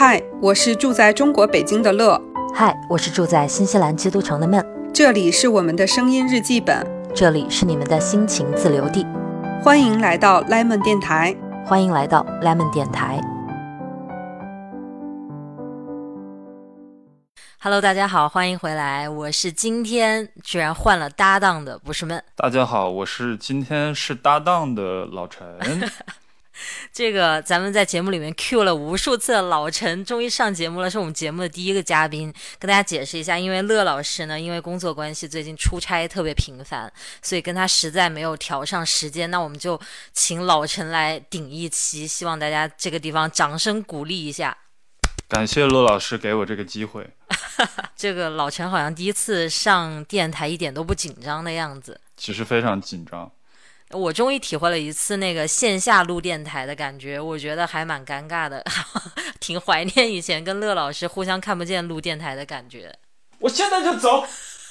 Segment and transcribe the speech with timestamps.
[0.00, 2.22] 嗨，我是住在中国北京的乐，
[2.54, 4.64] 嗨，我是住在新西兰基督城的闷，
[4.94, 9.04] 这里是我们的声音日记本，这里是你们的心情自留地，
[9.60, 11.34] 欢迎来到 Lemon 电台，
[11.66, 13.20] 欢迎来到 Lemon 电台。
[17.58, 22.22] Hello，大家好，欢迎回来，我是今天居然换了搭档的，不是闷。
[22.36, 25.44] 大家好，我是今天是搭档的老陈。
[26.92, 32.32] 这个咱们在节目里面 Q 了无数次的老陈，终于上节目了，是我们节目的第一个嘉宾。
[32.58, 39.80] 跟大家解释一下，因为乐老师呢，因为工作关系最近出差特别频繁，所以跟他实在没有调上时间，那我们就
[40.12, 44.56] 请老陈来顶一期，希望大家这个地方掌声鼓励一下。
[45.28, 47.06] 感谢乐老师给我这个机会。
[47.94, 52.00] 这个老陈好像第一次上电台，一点都不紧张的样子。
[52.16, 53.30] 其实非常紧张。
[53.92, 58.62] 我终于体会了一次那个线下录电台的感觉，我觉得还蛮尴尬的，
[59.40, 62.94] 挺怀念以前跟乐老师互相看不见录电台的感觉。
[63.38, 64.26] 我现在就走。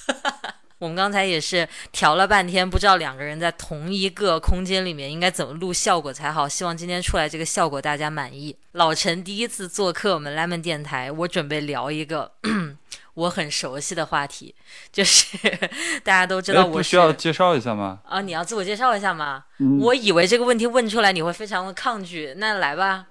[0.79, 6.47] 我们刚才也是调了半天，不知道两个人在同一个空间里面应该怎么录效果才好。
[6.47, 8.55] 希望今天出来这个效果大家满意。
[8.73, 12.31] 老陈第一次做客我们 Lemon 电台，我准备聊一个
[13.15, 14.53] 我很熟悉的话题，
[14.91, 15.35] 就是
[16.05, 17.99] 大家都知道我不需要介绍一下吗？
[18.05, 19.45] 啊，你要自我介绍一下吗？
[19.81, 23.07] 我以为这个问题问出来你会非常的抗拒，那来吧。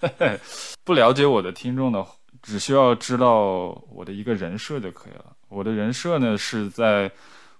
[0.82, 2.06] 不了解我的听众的，
[2.42, 5.35] 只需要知道我的一个人设就可以了。
[5.48, 7.10] 我的人设呢是在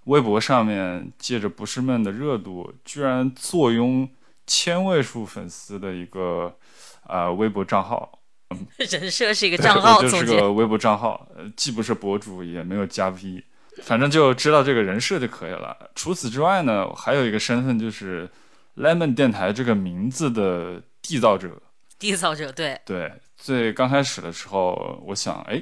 [0.05, 4.09] 微博上面借着不是闷的热度，居然坐拥
[4.45, 6.57] 千位数粉丝的一个
[7.03, 8.19] 啊微博账号。
[8.77, 13.43] 人设是一个账号，就是个微博账号，呃，既不是博主，也没有加 V，
[13.83, 15.75] 反正就知道这个人设就可以了。
[15.95, 18.29] 除此之外呢，还有一个身份就是
[18.77, 21.61] Lemon 电台这个名字的缔造者。
[21.99, 23.11] 缔造者，对对。
[23.35, 25.61] 最刚开始的时候，我想，哎。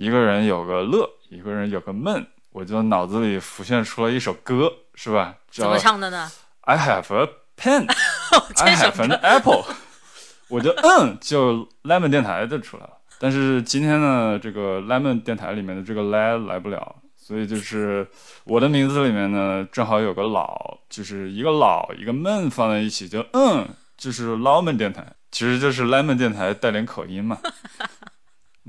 [0.00, 5.34] 一个人有个乐，一个人有个闷，我就脑子里浮现出了一首歌，是吧？
[5.50, 6.26] 怎么唱的呢
[6.62, 7.86] ？I have a pen,
[8.56, 9.62] I have an apple，
[10.48, 12.92] 我就嗯，就 lemon 电台就出来了。
[13.18, 18.08] 但是今天呢，这个 lemon 电台里面的这个来来不了，所以就是
[18.44, 23.68] 我的名字里面呢，正好有个老，就是一个老一个闷放在一起，就嗯，
[23.98, 27.36] 就是 lemon 电台，其实就是 lemon 电台带点口音嘛。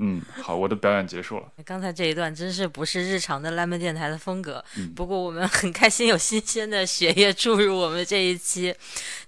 [0.04, 1.46] 嗯，好，我的表演结束了。
[1.64, 4.62] 刚才这一段真是不是日常的 Lemon 电台的风格。
[4.96, 8.74] 不过我们很开心有新鲜的血液注入我们这一期。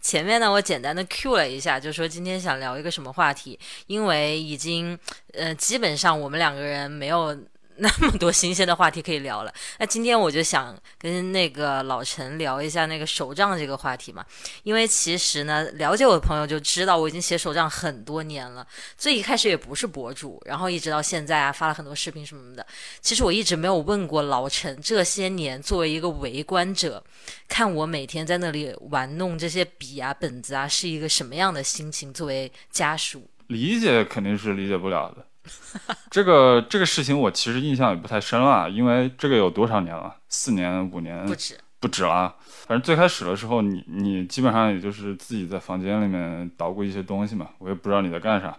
[0.01, 4.99] 前面呢，我简单的 Q 了一下，就说今天想聊一个什么话题，因为已经
[5.33, 7.39] 呃基本上我们两个人没有。
[7.79, 14.25] 那么多新鲜的话题可以聊了，那今天我就想跟那个老陈聊一下那个手账这个话题嘛，
[14.63, 18.65] 因为其实呢，了解我的朋友就知道我已经写手账很多年了，
[18.97, 22.65] 最一开始也不是博主，然后一直到现在啊，发了很多视频什么的。
[23.01, 27.03] 其实我一直没有问过老陈，这些年作为一个围观者，
[27.49, 32.13] 看我每天在那里玩弄这些笔啊、本子啊，是一个什么样的心情？
[32.15, 35.27] 作为家属，理解肯定是理解不了的。
[36.11, 40.15] 这个这个事情我其实印象也不太深了，因为这个有多少年了？
[40.29, 42.35] 四年、五年不止，不止了。
[42.67, 48.57] 反正最开始的时候，你你基本上也就是自己在房间里面捣鼓一些东西嘛，我也不知道你在干啥。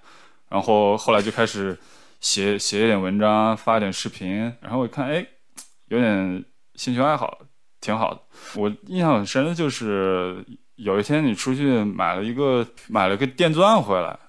[0.49, 1.75] 然后后来就开始
[2.21, 4.53] 写写一点文章，发一点视频。
[4.61, 5.25] 然后我一看，哎，
[5.87, 7.39] 有点兴趣爱好，
[7.81, 8.21] 挺好的。
[8.55, 14.19] 我印象很深的就是有一天你出去买了一个买了个电钻回来，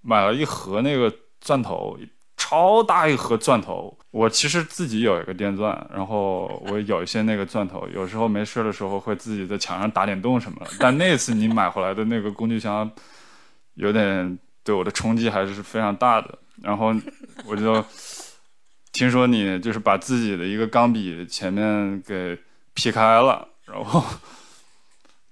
[0.00, 1.12] 买了一盒那个。
[1.40, 1.98] 钻头
[2.36, 10.70] 超大一盒钻头，我其实自己有一个电钻，然后我有一些那个钻头，有时候没事的时候会自己在墙上打点洞什么的。
[10.78, 12.88] 但那次你买回来的那个工具箱，
[13.74, 16.38] 有点对我的冲击还是非常大的。
[16.62, 16.94] 然后
[17.46, 17.82] 我就
[18.92, 22.38] 听说你就是把自己的一个钢笔前面给
[22.74, 24.04] 劈开了，然后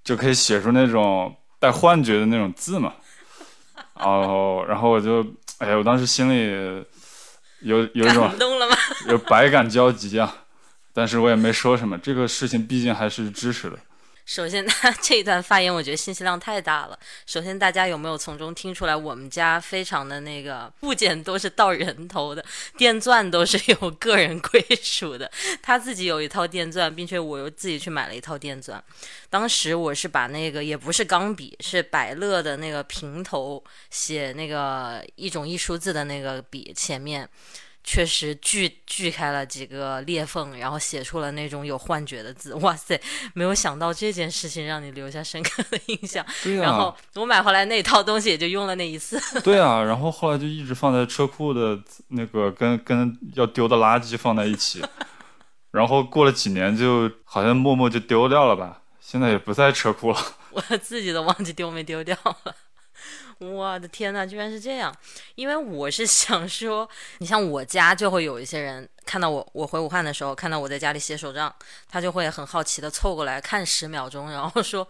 [0.02, 2.94] 就可以写出那种带幻觉的那种字嘛。
[3.94, 5.24] 然后，然后我就。
[5.64, 6.84] 哎呀，我当时心里
[7.60, 8.30] 有有一种
[9.08, 10.34] 有百感交集啊，
[10.92, 11.96] 但是我也没说什么。
[11.98, 13.78] 这个事情毕竟还是支持的。
[14.26, 16.98] 首先， 他这一段发言，我觉得信息量太大了。
[17.26, 22.44] 首先，大家有没有从中听出来，我们家非常的那个部件都是到人头的，
[22.76, 25.30] 电钻都是有个人归属的。
[25.62, 28.82] 他自己有一套电钻，并且我又自己去买了一套电钻。
[29.28, 37.28] 当时我是把那个也不是钢笔，是百乐的那个平头写那个一种一书字的那个笔前面。
[37.84, 42.54] 确实锯锯开了几个裂缝，然后写出了那种有幻觉的字。
[42.64, 42.98] 哇塞，
[43.34, 46.24] 没有想到这件事情让你留下深刻的印象。
[46.42, 49.20] 对然后我买回来那套东西也就用了那一次。
[49.44, 51.78] 对啊，然后后来就一直放在车库的
[52.08, 54.82] 那个跟跟要丢的垃圾放在一起，
[55.70, 60.18] 然后过了几年就好像默默就丢掉了吧，现在也不在车库了。
[60.50, 62.54] 我自己都忘记丢没丢掉了。
[63.38, 64.94] 我的天呐，居然是这样！
[65.34, 66.88] 因为我是想说，
[67.18, 71.54] 你像我家就会有一些人看到我，我回武汉的时候看到我在家里写手账，
[71.88, 74.86] 他就会很好奇的凑过来看十秒钟，然后说：“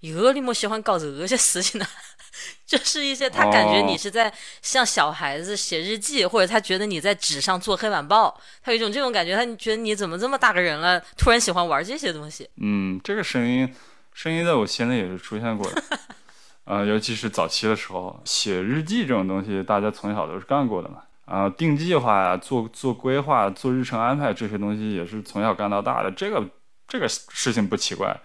[0.00, 1.86] 哟，你莫喜欢搞这些事情呢？”
[2.66, 4.30] 就是一些他感觉你是在
[4.60, 12.46] 像小孩子写日记，或者他觉得你在纸上做黑板报，他有一种这种感觉，他觉得你怎么这么大个人了，突然喜欢玩这些东西？
[12.60, 13.74] 嗯，这个声音，
[14.12, 15.82] 声音在我心里也是出现过的。
[16.66, 20.98] 呃，尤其是早期的时候，写日记这种东西，大家从小都是干过的嘛。
[21.24, 26.10] 啊，定计划呀，做做规划，做日程安排这些东西，也是从小干到大的。
[26.10, 26.44] 这个
[26.86, 28.16] 这个事情不奇怪。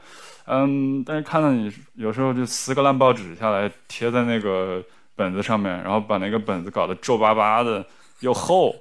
[0.45, 4.83] 嗯，但是看到你有时候就撕个烂报纸下来，贴在那个
[5.15, 7.85] 本子上面，然后把那个本子搞得皱巴巴的
[8.19, 8.75] 又厚，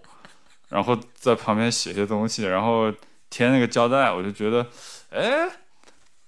[0.69, 2.93] 然后在旁边写些东西，然后
[3.29, 4.67] 贴那个胶带，我就觉得，
[5.11, 5.49] 哎，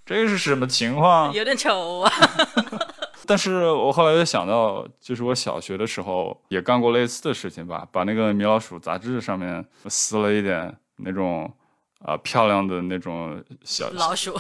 [0.07, 1.33] 这个是什么情况？
[1.33, 2.13] 有点丑啊。
[3.27, 11.53] 但是我后来又想到，就是我小学的时候也干过类似的事情吧，把那个米老鼠杂志上面撕了一点那种
[12.01, 14.35] 啊漂亮的那种小老鼠，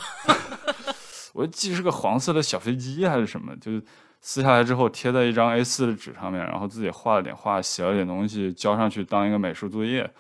[1.32, 3.82] 我记是个黄色的小飞机还是什么，就是
[4.20, 10.10] 撕下来之后贴在一张 A4 的纸上面，然后自己画了点画，写了点东西交上去当一个美术作业。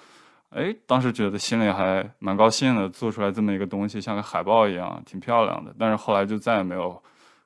[0.50, 5.74] 哎，当时觉得心里还蛮高兴的，做出来这么一个东西，像个海报一样，挺漂亮的。
[5.78, 7.02] 但是后来就再也没有。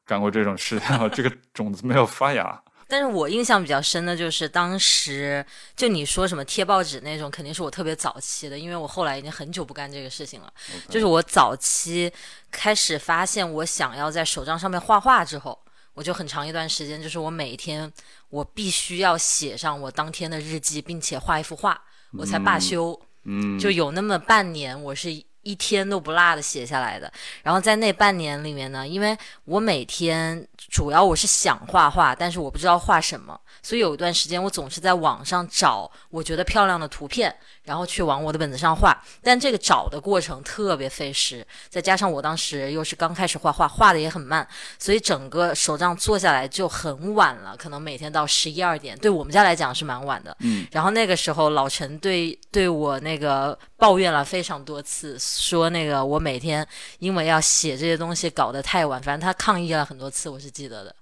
[0.07, 2.63] 干过这种事情，这个种子没有发芽。
[2.89, 5.45] 但是我印象比较深的就是当时
[5.75, 10.53] 就你说什么贴报纸那种，肯定是我特别早期的，因为我后来已经很久不干这个事情了。
[10.89, 12.09] 就是我早期
[12.53, 15.59] 开始发现我想要在手账上面画画之后，
[15.95, 17.93] 我就很长一段时间，就是我每天
[18.29, 21.83] 我必须要写上我当天的日记，并且画一幅画，
[22.13, 22.97] 我才罢休。
[23.25, 25.09] 嗯，就有那么半年，我是。
[25.47, 27.11] 一天都不落的写下来的，
[27.45, 37.33] 然后在那半年里面呢，因为我每天主要我是想画画，但是我不知道画什么，所以有一段时间我总是在网上找我觉得漂亮的图片，
[37.67, 38.97] 然后去往我的本子上画。
[39.23, 44.49] 但这个找的过程特别费时，再加上我当时又是刚开始画画，画的也很慢，
[44.79, 50.35] 所以整个手账做下来就很晚了，可能每天到十一二点，对我们家来讲是蛮晚的。
[50.41, 55.19] 嗯，然后那个时候老陈对对我那个抱怨了非常多次。
[55.19, 56.67] 说那个我每天
[57.01, 60.95] 因为要写这些东西搞得太晚，反正他抗议了很多次，我是记得的。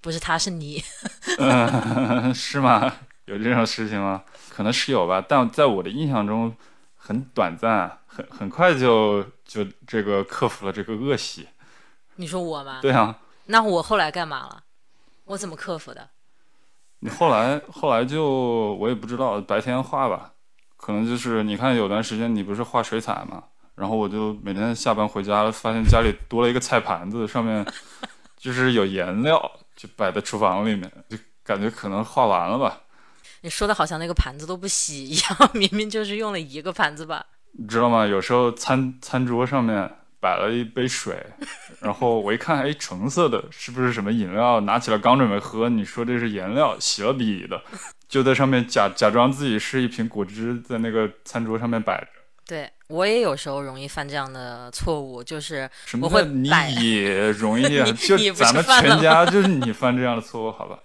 [0.00, 0.80] 不是他是你，
[1.38, 2.94] 嗯， 是吗？
[3.24, 4.22] 有这种事情吗？
[4.56, 6.56] 可能是有吧，但在我的印象中
[6.96, 11.46] 很短暂，很很快就就这个克服了这个恶习。
[12.14, 12.78] 你说我吗？
[12.80, 13.18] 对啊。
[13.44, 14.62] 那我后来干嘛了？
[15.26, 16.08] 我怎么克服的？
[17.00, 20.32] 你后来后来就我也不知道，白天画吧，
[20.78, 23.44] 可能就是你看有段时间你不是画水彩嘛？
[23.74, 27.62] 然后我就每天下班回家，发现家里多了一个菜盘子，上面
[28.38, 32.80] 就是有颜料，就摆在厨房里面，就感觉可能画完了吧。
[33.42, 37.24] 你说的好像那个盘子都不洗一样， 明明就是用了一个盘子吧？
[37.58, 38.06] 你知道吗？
[38.06, 39.90] 有时候餐餐桌上面
[40.20, 41.24] 摆了一杯水，
[41.80, 44.60] 然后我一看，哎，橙色的，是不是什么饮料？
[44.60, 47.62] 拿起来刚准备喝，你说这是颜料，洗了笔的，
[48.08, 52.08] 就在上面假假装自己是一瓶果汁，在那个餐桌上面摆着。
[52.48, 55.68] 对我也有时候容易犯这样的错误，就是
[56.00, 56.48] 我会你
[56.80, 60.78] 也容易， 就咱们全家就是你犯这样的错误，好吧？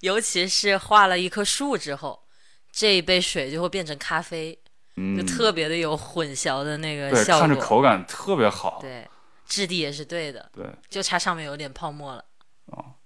[0.00, 2.22] 尤其是画了一棵树之后，
[2.70, 4.58] 这一杯水就会变成咖啡，
[5.16, 9.08] 就特别的有混淆的那个效果，看着口感特别好，对，
[9.46, 12.24] 质地也是对的，对，就差上面有点泡沫了。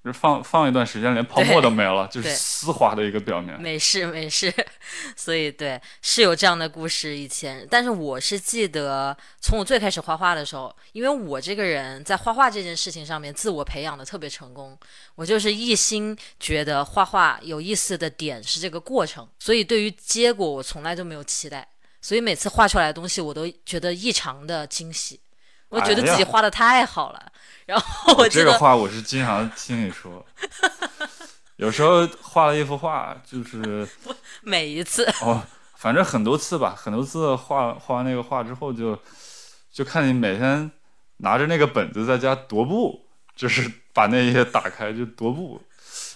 [0.03, 3.61] 哦，就放放一段时间，连泡沫都没了， 就是丝滑的一个表面。
[3.61, 4.53] 没事没事，
[5.15, 14.79] 所以对是有这样的故事以前，但是我是记得从我最开始画画的时候，因为我这个人在画画这件事情上面自我培养的特别成功，
[15.15, 21.69] 我就是一心觉得画画有意思的点是这个过程，所以对于结果我从来都没有期待，
[22.01, 25.21] 所以每次画出来的东西我都觉得异常的惊喜。
[25.71, 27.33] 我觉得自己画的太好了，
[27.65, 30.25] 然后我这个话我是经常听你说，
[31.57, 33.89] 有时候画了一幅画，就是
[34.43, 35.43] 每一次哦，
[35.77, 38.99] 反正很多次吧，很多次画画完那个画之后，就
[39.73, 40.71] 就看你每天
[41.19, 45.63] 拿着那个本子在家踱步，就是把那些打开就踱步，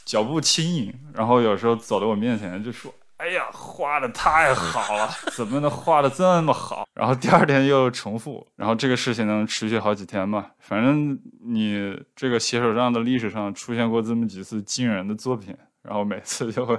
[0.04, 6.86] 脚步轻盈，然后有时候走到我面前就说：“哎呀，画的太好了， 怎么能画的这么好？
[6.94, 10.50] 然后第二天又重复，然后这个事情能持续好几天吧。
[10.58, 16.78] 反正你这个写手账的历史上出现过这么几次惊人的作品，然后每次就会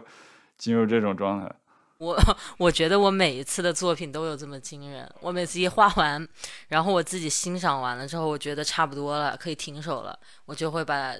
[0.58, 1.52] 进入这种状态。
[1.98, 2.18] 我
[2.58, 5.10] 我觉得我每一次的作品都有这么惊人。
[5.22, 6.28] 我每次一画完，
[6.68, 11.14] 然后我自己欣赏完了之后，我觉得差不多了，可以停手了，我就会把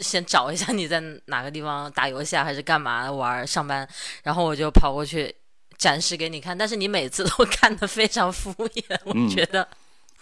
[0.00, 3.86] 先找一下你在哪个地方打游戏啊，还是干嘛玩上班，
[4.22, 5.34] 然后我就跑过去
[5.76, 6.56] 展示给你看。
[6.56, 9.66] 但是你每次都 看的非常敷衍，我觉得，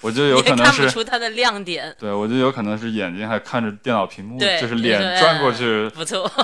[0.00, 1.94] 我就有可能看不出它的亮点。
[1.98, 5.88] 对，我就有可能是眼睛还看着电脑屏幕，就是脸转过去。
[5.90, 6.30] 不错。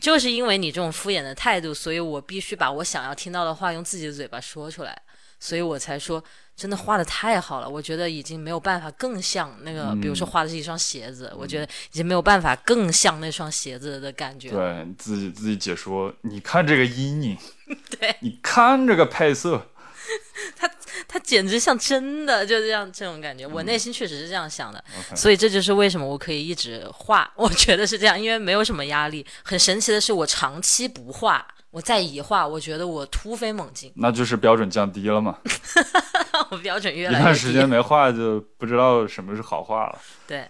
[0.00, 5.00] 就是因为你这种敷衍的态度，所以我必须把我想要听到的话用自己的嘴巴说出来，
[5.42, 6.22] 所以我才说
[6.54, 7.68] 真的画的太好了。
[7.68, 14.50] 我觉得已经没有办法更像那个，比如说画的是一双鞋子，我觉得已经没有办法更像那双鞋子的感觉。
[14.50, 17.38] 对自己自己解说，你看这个阴影，
[17.98, 19.68] 对，你看这个配色。
[20.56, 20.68] 他
[21.08, 24.82] 他简直像真的，就这样这种感觉，我内心确实是这样想的，
[25.14, 29.26] 所以这就是为什么我可以一直画， 我觉得是这样，因为没有什么压力。
[29.42, 35.38] 很神奇的是，我长期不画，我再一画，我觉得我突飞猛进，那就是标准降低了嘛。
[36.50, 37.20] 我标准越来越低。
[37.20, 39.98] 一段时间没画，就不知道什么是好画了。
[40.26, 40.48] 对，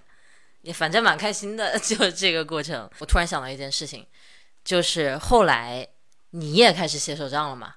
[0.63, 2.89] 也反正蛮开心的， 就这个过程。
[2.99, 4.07] 我突然想到一件事情，
[4.65, 5.87] 就是后来
[6.31, 7.75] 你也开始写手账了嘛？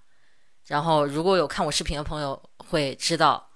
[0.68, 3.50] 然后，如果有看我视频的朋友会知道，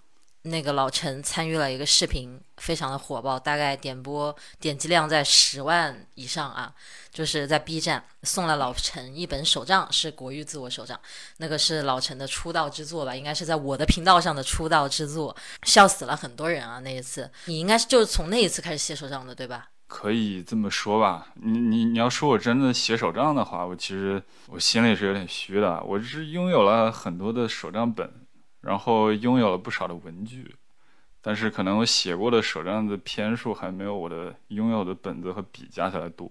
[0.43, 6.73] 那个老陈参与了一个视频，非常的火爆，大概点播点击量在十万以上啊。
[7.11, 10.97] 就是在 B 站送了老陈一本手账，是国誉自我手账，
[11.37, 13.15] 那个是老陈的出道之作吧？
[13.15, 16.79] 应该是在我的频道上的出道之作，笑死了很多人啊！
[16.79, 19.69] 那一次，你应该是就是从那一次开始写手账的，对吧？
[19.89, 25.81] 可以这么说吧，你你你要说我真的写手账的话，我其实我心里是有点虚的。
[25.83, 28.07] 我是拥有了很多的手账本，
[28.61, 30.55] 然后拥有了不少的文具，
[31.21, 36.29] 但是可能我写过的手账的篇数还没有我的拥有的本子和笔加起来多。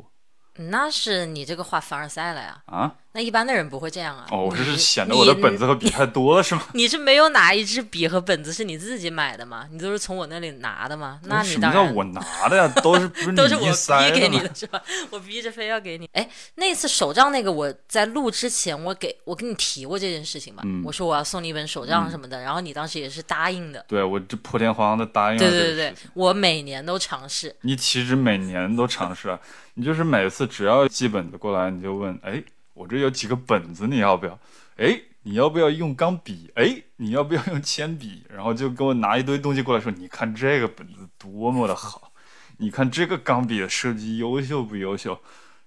[0.55, 2.63] 那是你这个画凡尔赛了呀！
[2.67, 2.95] 啊。
[3.13, 4.27] 那一般的人不会这样啊！
[4.31, 6.63] 哦，我这是显得我的本子和笔太多了是吗？
[6.75, 9.67] 你是没有哪一支笔和本子是你自己买的吗？
[9.73, 11.19] 你都是从我那里拿的吗？
[11.25, 11.83] 那你当然。
[11.83, 12.69] 什么叫我拿的呀？
[12.83, 14.81] 都是不是都是我逼给你的是吧？
[15.11, 16.09] 我逼着非要给你。
[16.13, 20.63] 哎，那次手账那个，我在录之前，我给我跟你提过这件事情嘛？
[20.85, 23.85] 我说我要送你一本手账什么的，然后你当时也是答应的。
[23.89, 25.39] 对，我这破天荒的答应。
[25.39, 27.57] 对对对对，我每年都尝试。
[27.63, 29.41] 你其实每年都尝试啊，
[29.75, 32.41] 你就是每次只要寄本子过来，你就问，哎。
[32.79, 34.39] 我这有几个本子，你要不要？
[34.77, 36.49] 哎，你要不要用钢笔？
[36.55, 38.23] 哎，你要不要用铅笔？
[38.33, 42.13] 然后就给我拿一堆东西过来，说：“你看这个本子多么的好，
[42.59, 45.21] 你看这个钢笔的设计优秀不优秀？”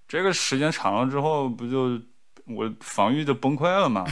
[0.07, 1.99] 这个时间长了之后，不就
[2.45, 4.05] 我防御就崩溃了吗？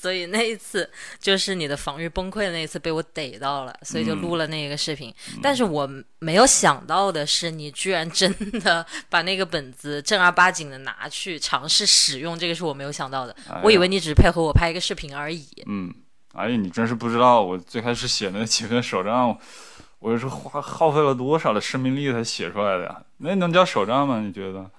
[0.00, 0.88] 所以那一次
[1.18, 5.12] 就是你的防御崩溃的那一次被我逮到了，所以就录了那个视频。
[5.42, 5.90] 但是我
[6.20, 13.34] 没有想到的是，你居然真的把那个本子正儿八经的拿去尝试使用，这个是我没有想到的。
[13.64, 15.44] 我以为你只是配合我拍一个视频而已。
[15.66, 15.92] 嗯，
[16.34, 19.36] 哎呀，你真是不知道，我最开始写那几份手账，
[19.98, 23.02] 我是花耗费了多少的生命力才写出来的呀？
[23.16, 24.20] 那能叫手账吗？
[24.20, 24.70] 你觉得？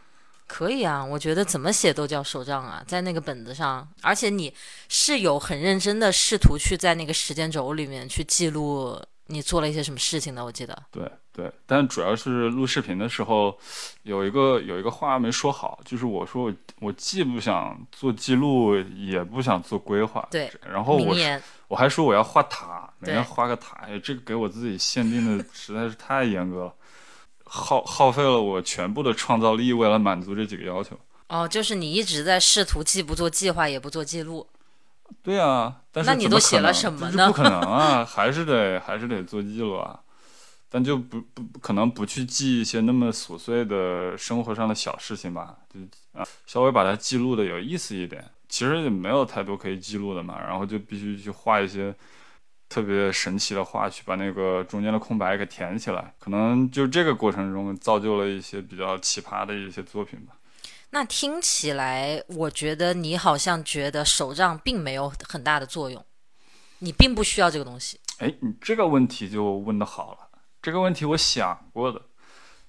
[0.49, 4.51] 可以啊，我觉得怎么写都叫手账啊，在那个本子上，而且你
[4.89, 10.75] 是有很认真的试图去在那个时间轴里面去记录你做了一些什么事情的，我记得。
[10.89, 13.55] 对对，但主要是录视频的时候，
[14.01, 20.27] 有一个有一个话没说好，就是我说我我既不想做记录，也不想做规划。
[20.31, 20.51] 对。
[20.67, 21.15] 然后我
[21.67, 26.73] 我还说我要画塔，每天画个塔，这个给我自己限定的 实在是太严格了。
[27.51, 30.95] 耗耗费了我全部的创造力，为了满足这几个要求。
[31.27, 34.47] 哦，就是你一直在试图既不做计划也不做记录。
[35.23, 37.27] 对啊，但是那你都写了什么呢？
[37.27, 39.99] 不可能啊，还是得还是得做记录啊。
[40.69, 45.55] 但就不不不可能不去记一些那么琐碎的生活上的小事情吧？
[45.73, 45.79] 就
[46.19, 48.23] 啊，稍微把它记录的有意思一点。
[48.47, 51.93] 其实也没有太多可以记录的嘛，然后就必须去画一些。
[52.69, 60.35] 特别神奇的话，去把那个中间的空白给填起来，可能就这个过程中造就了一些比较奇葩的一些作品吧。
[60.91, 66.05] 那听起来，我觉得你好像觉得手账并没有很大的作用，
[66.77, 67.99] 你并不需要这个东西。
[68.19, 70.19] 哎，你这个问题就问的好了。
[70.61, 72.01] 这个问题我想过的，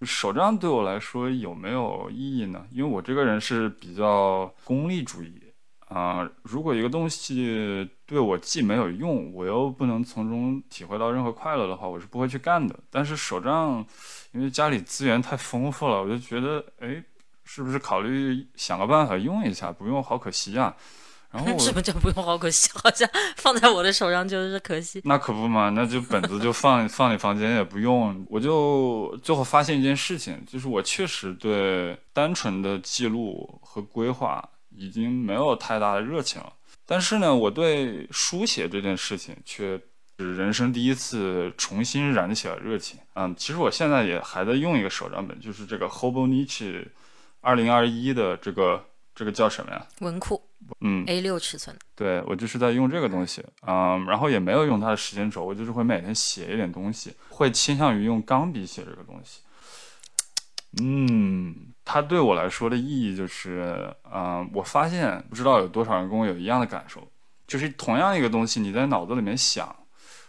[0.02, 2.66] 手账对我来说有没有意义呢？
[2.71, 5.50] 因为我这个人是比较功利主义。
[5.90, 12.78] 啊，如果一个东西对我既没有用，我又不能从中体会到任何快乐的话，我是不会去干的。
[12.88, 13.85] 但是手账，
[14.30, 17.02] 因为家里资源太丰富了，我就觉得，哎，
[17.44, 19.73] 是不是考虑想个办法用一下？
[19.73, 20.76] 不用好可惜啊。
[21.32, 22.70] 然后 什么叫不用好可惜？
[22.80, 25.00] 好像放在我的手上就是可惜。
[25.04, 28.25] 那可不嘛，那就本子就放 放你房间也不用。
[28.30, 36.53] 我就最后发现一件事情，就是我确实对单纯的记录和规划已经没有太大的热情了。
[36.87, 39.81] 但是呢，我对书写这件事情却
[40.19, 42.99] 是人生第一次重新燃起了热情。
[43.15, 46.87] 嗯，其实我现在也还在用一个手账本，就是这个 Hobonichi
[47.41, 48.85] 二零二一的这个
[49.15, 49.87] 这个叫什么呀？
[50.00, 50.43] 文库。
[50.83, 59.41] 嗯，A 六尺寸，对我就是在用这个东西，嗯，然后也没有用它的时间轴，我就是会每天写一点东西，会倾向于用钢笔写这个东西。
[60.83, 67.11] 嗯，它对我来说的意义就是，嗯，我发现不知道有多少人跟我有一样的感受，
[67.49, 69.75] 就是同样一个东西，你在脑子里面想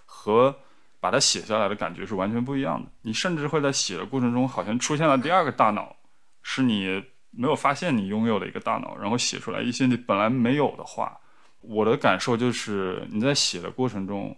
[0.05, 0.55] 和
[0.99, 2.89] 把它写下来的感觉是完全不一样的。
[3.03, 5.95] 你甚至会在写的过程中，好像出现了第二个大脑，
[6.41, 7.03] 是你。
[7.33, 11.17] 没有发现你拥有的一个大脑，然后写出来一些你本来没有的话。
[11.61, 14.35] 我的感受就是你在写的过程中，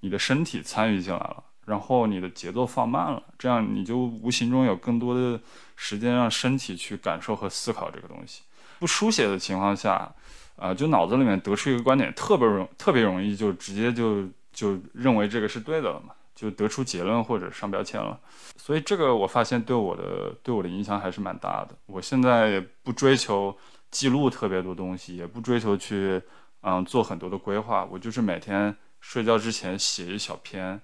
[0.00, 5.40] 你的身体参与进来了，然后你的节奏放慢了，这样你就无形中有更多的
[5.76, 8.42] 时间让身体去感受和思考这个东西。
[8.80, 10.12] 不书写的情况下，
[10.56, 16.12] 啊，就脑子里面得出一个观点，特别容特别容易就直接就就认为这个是对的了嘛。
[16.32, 18.18] 就得出结论或者上标签了，
[18.56, 21.76] 所以这个我发现对我的对我的影响还是蛮大的。
[21.84, 23.54] 我现在也不追求
[23.90, 26.22] 记录特别多东西，也不追求去
[26.62, 30.80] 嗯做很多的规划，我就是每天睡觉之前写一小篇，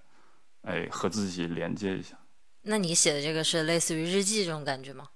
[0.66, 2.16] 哎，和自己连接一下。
[2.62, 5.06] 那你写的这个是类似于日记这种感觉吗？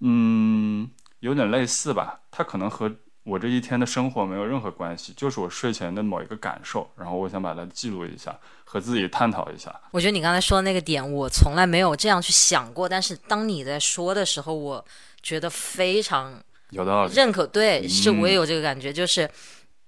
[0.00, 0.88] 嗯，
[1.20, 2.94] 有点类似吧，它可能和。
[3.24, 8.34] 我这一天的生活没有任何关系，就是我睡前的某一个感受，然后我想把它记录一下，
[8.64, 9.70] 和自己探讨一下。
[9.90, 14.82] 我觉得你刚才说的那个点，我从来没有这样去想过，但是当你在说的时候，我
[15.20, 17.46] 觉得非常有道理，认可。
[17.46, 19.28] 对，是我也有这个感觉，就是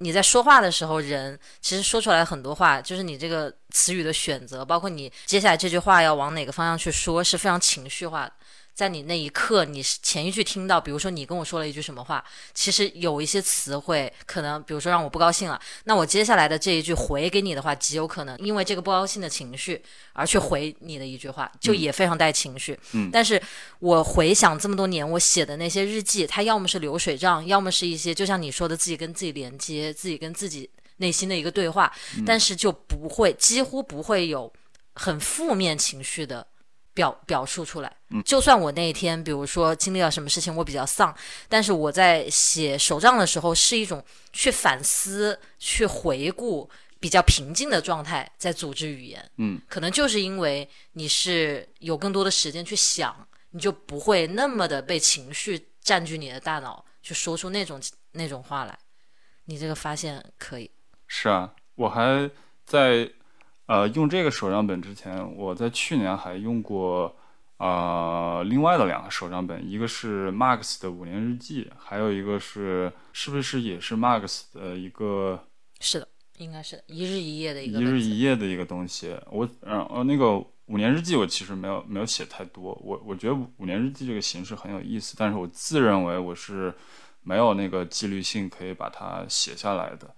[0.03, 8.33] 你在说话的时候，人其实说出来很多话，就是你这个词语的选择，包括你接下来这句话要往哪个方向去说，是非常情绪化的。
[8.81, 22.75] 在你那一刻，你前一句听到，比如说你跟我说了一句什么话，其实有一些词汇可能，比如说让我不高兴了，那我接下来的这一句回给你的话，极有可能因为这个不高兴的情绪而去回你的一句话，就也非常带情绪。
[22.93, 23.39] 嗯，但是
[23.81, 31.93] 我回想这么多年我写的那些日记，它要么是流水账，要么是一些就像你说的自己跟自己连接，自己跟自己内心的一个对话，
[32.25, 34.51] 但是就不会几乎不会有
[34.95, 36.47] 很负面情绪的。
[37.01, 37.91] 表表述出来，
[38.27, 41.17] 就算我那一天，比如说经历了什么事情，我比较丧，
[41.49, 49.31] 但是我在写手账的时候，是一种去反思、去回顾、比较平静的状态，在组织语言。
[49.39, 57.81] 嗯，可能就是因为你是有更多的时间去想，你就不会那么的被情绪占据你的大脑，去说出那种
[58.13, 58.79] 那种话来。
[59.47, 60.71] 你这个发现可以。
[61.07, 62.31] 是啊，我还
[62.67, 63.11] 在。
[63.71, 67.15] 呃，用这个手账本之前，我在去年还用过，
[67.59, 75.45] 呃，另外的两个手账本，一个是 Max 的五年日记，还有一个是是不是也是 Max 的一个？
[75.79, 77.79] 是的，应该是一日一夜的一个。
[77.79, 86.75] 一日一夜的一个东西，我嗯呃那个五年日记我其实没有没有写太多，我我觉得五年日记这个形式很有意思，但是我自认为我是
[87.23, 90.13] 没有那个纪律性可以把它写下来的。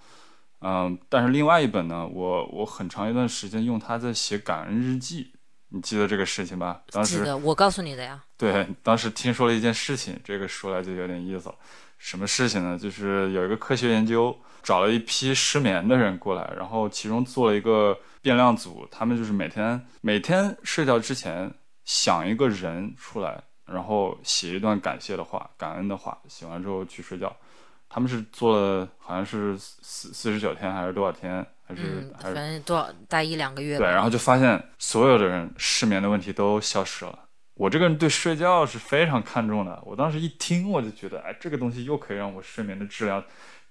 [0.62, 5.32] 嗯，但是另外一本呢，我我很长一段时间用它在写感恩日记，
[5.68, 6.82] 你记得这个事情吧？
[6.90, 8.22] 当时记得，我告诉你的呀。
[8.36, 11.54] 对，当时听说了一件事情，这个说来就有点意思了。
[11.98, 12.78] 什么事情呢？
[12.78, 21.52] 就是有一个科学研究，找了一批失眠的人过来，然后其中做了一个变量组，他们就是每天每天睡觉之前
[21.84, 27.34] 想一个人出来，然后写一段感谢的话、感恩的话，写完之后去睡觉。
[27.94, 33.76] 他们是做了，好像是四四十九天还是多少天，还是还是反正多少大一两个月。
[33.76, 37.18] 对，然后就发现所有的人失眠的问题都消失了。
[37.52, 43.22] 我这个人对睡觉是非常看重的，我当时一听我就觉得，哎，这个东西又可以让我睡眠的质量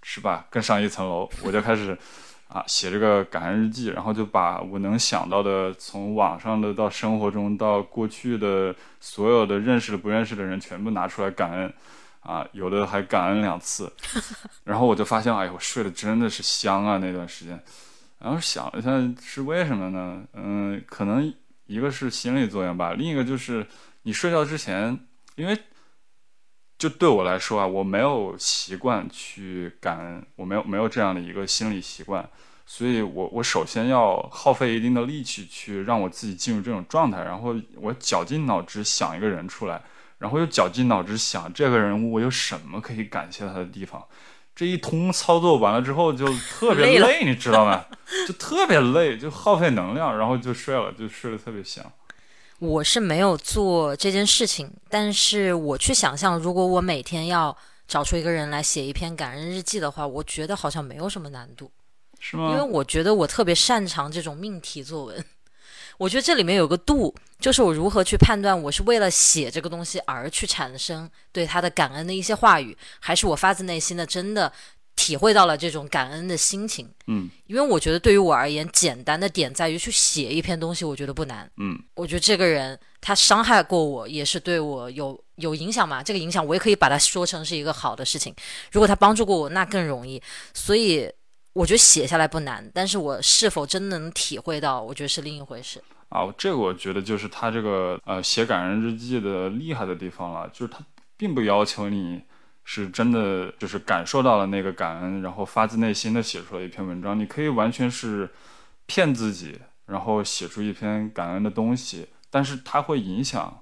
[0.04, 1.28] 是吧更上一层楼。
[1.44, 1.98] 我就开始
[2.48, 11.74] 啊写这个感恩日记，然后就把我能想到的，从网上的到生活中到过去的所有的认识的不认识的人全部拿出来感恩。
[12.22, 13.92] 啊，有的还感恩两次，
[14.64, 17.62] 然后我就发现，哎呦，我睡得真的是香啊那段时间。
[18.20, 20.24] 然后想了一下，是为什么呢？
[20.34, 21.34] 嗯，可能
[21.66, 23.66] 一个是心理作用吧，另一个就是
[24.04, 25.00] 你睡觉之前，
[25.36, 25.58] 因为
[26.78, 32.30] 就对我来说啊，我没有习惯去感恩，我没有没有这样的一个心理习惯，
[32.68, 39.82] 所以我我首先要耗费一定的力气去让我自己进入这种状态，然后我绞尽脑汁想一个人出来，
[40.22, 44.06] 然后又绞尽脑汁想这个人物我有什么可以感谢他的地方。
[44.56, 47.84] 这一通操作完了之后就特别累，你知道吗？
[48.28, 51.84] 就特别累，就耗费能量，然后就睡了，就睡得特别香。
[52.60, 57.58] 我是没有做这件事情，但是我去想象，如果我每天要
[57.88, 61.72] 找出一个人来写一篇感恩日记的话，我觉得好像没有什么难度。
[62.20, 62.52] 是吗？
[62.52, 65.26] 因为我觉得我特别擅长这种命题作文，
[66.02, 74.52] 我觉得这里面有个度，就是我如何去判断我是为了写这个东西而去产生对他的感恩的一些话语，还是我发自内心的真的
[74.96, 76.90] 体会到了这种感恩的心情。
[77.06, 81.48] 嗯，因为我觉得对于我而言，简单的点在于去写一篇东西，我觉得不难。
[81.58, 86.02] 嗯，我觉得这个人他伤害过我，也是对我有有影响嘛。
[86.02, 88.34] 这个影响我也可以把它说成是一个好的事情。
[88.72, 90.20] 如果他帮助过我，那更容易。
[90.52, 91.08] 所以。
[91.54, 96.34] 我觉得写下来不难，但是我是否真能体会到，我觉得是另一回事啊。
[96.38, 100.80] 这个我觉得就是他这个呃写感人日记的厉害的地方了，就是他
[101.18, 102.22] 并不要求你
[102.64, 107.20] 是真的就是感受到了那个感恩，然后发自内心的写出了一篇文章。
[107.20, 108.30] 你可以完全是
[108.86, 113.62] 骗自己，然后写出一篇感恩的东西，但是它会影响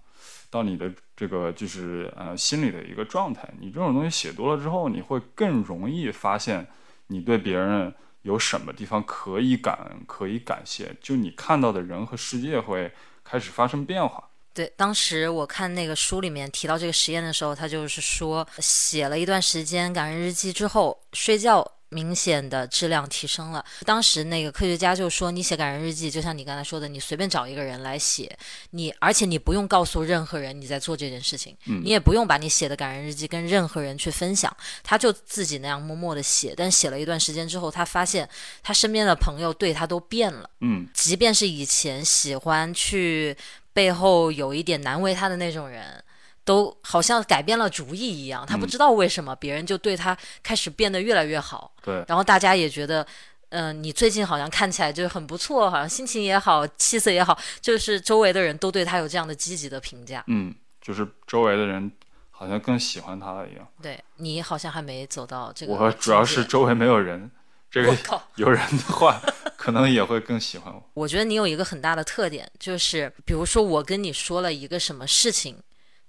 [0.51, 3.51] 到你的这个就是呃心理的一个状态。
[3.59, 6.67] 你这种东西写多了之后，你会更容易发现。
[7.09, 7.93] 你对别人
[8.23, 10.95] 有什么地方可以感恩、可以感谢？
[11.01, 12.91] 就你看到的人和世界会
[13.23, 14.29] 开始发生变化。
[14.53, 21.78] 对，当时我看那个书里面提到这个实验的时候，他就是说，写了一段时间感恩日记之后睡觉。
[21.89, 23.63] 明显的质量提升了。
[23.85, 28.37] 当时那个科学家就说：“你写感人日记，就像你刚才说的，你随便找一个人来写，
[28.71, 36.53] 你而且你不用告诉任何人你在做这件事情，你也不用把你写的感人日记跟任何人去分享，他就自己那样默默的写。
[36.55, 38.27] 但写了一段时间之后，他发现
[38.61, 40.49] 他身边的朋友对他都变了。
[40.61, 43.35] 嗯，即便是以前喜欢去
[43.73, 46.03] 背后有一点难为他的那种人。”
[46.43, 51.71] 都好像改变了主意一样，他不知道为什么别人就对他开始变得越来越好。
[51.83, 53.05] 对，然后大家也觉得，
[53.49, 60.23] 嗯，你最近好像看起来就是很不错，好像心情也好，气色也好，就是周围的人都对他有这样的积极的评价。
[60.27, 61.91] 嗯，就是周围的人
[62.31, 63.67] 好像更喜欢他了一样。
[63.81, 65.73] 对你好像还没走到这个。
[65.73, 67.29] 我主要是周围没有人，
[67.69, 67.95] 这个
[68.35, 69.21] 有人的话，
[69.55, 70.83] 可能也会更喜欢我。
[70.95, 75.55] 我觉得你有一个很大的特点，就是比如说我跟你说了一个什么事情。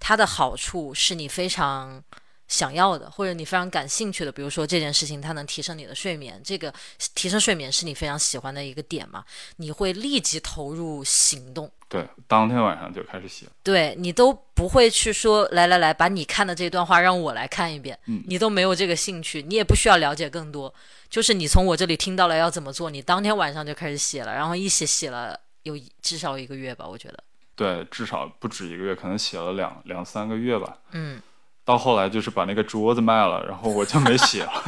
[0.01, 2.03] 它的好处是你非常
[2.49, 4.33] 想要的，或者你非常感兴趣的。
[4.33, 6.75] 比如说这件事情，它能提升你的睡眠，这个
[7.15, 9.25] 提升睡眠是你非常喜欢的一个点嘛？
[9.57, 11.71] 你会立即投入行动。
[11.89, 13.47] 对，当天晚上就开始写。
[13.63, 17.99] 对你都不会去说来来来，把你看的这段话让我来看一遍。
[18.07, 20.73] 嗯，你都没有这个兴趣，你也不需要了解更多。
[21.09, 27.23] 就是你从我这里听到了要怎么做，你当天晚上就开始写了，然后一写写了有至少一个月吧，我觉得。
[27.61, 30.79] 对，至少不止一个月，可能写了两两三个月吧。
[30.92, 31.20] 嗯，
[31.62, 34.64] 到后来就是把那个桌子卖了，然后我就没写了。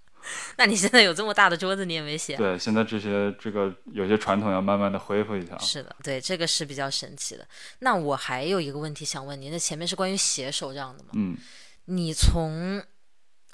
[0.58, 2.36] 那你现在有这么大的桌子，你也没写？
[2.36, 5.56] 对，现在这些这个有些传统要慢慢的恢复一下。
[5.56, 7.48] 是的，对，这个是比较神奇的。
[7.78, 11.12] 那我还有一个问题想问您，那前面是关于写手这样的吗？
[11.14, 11.34] 嗯，
[11.86, 12.82] 你从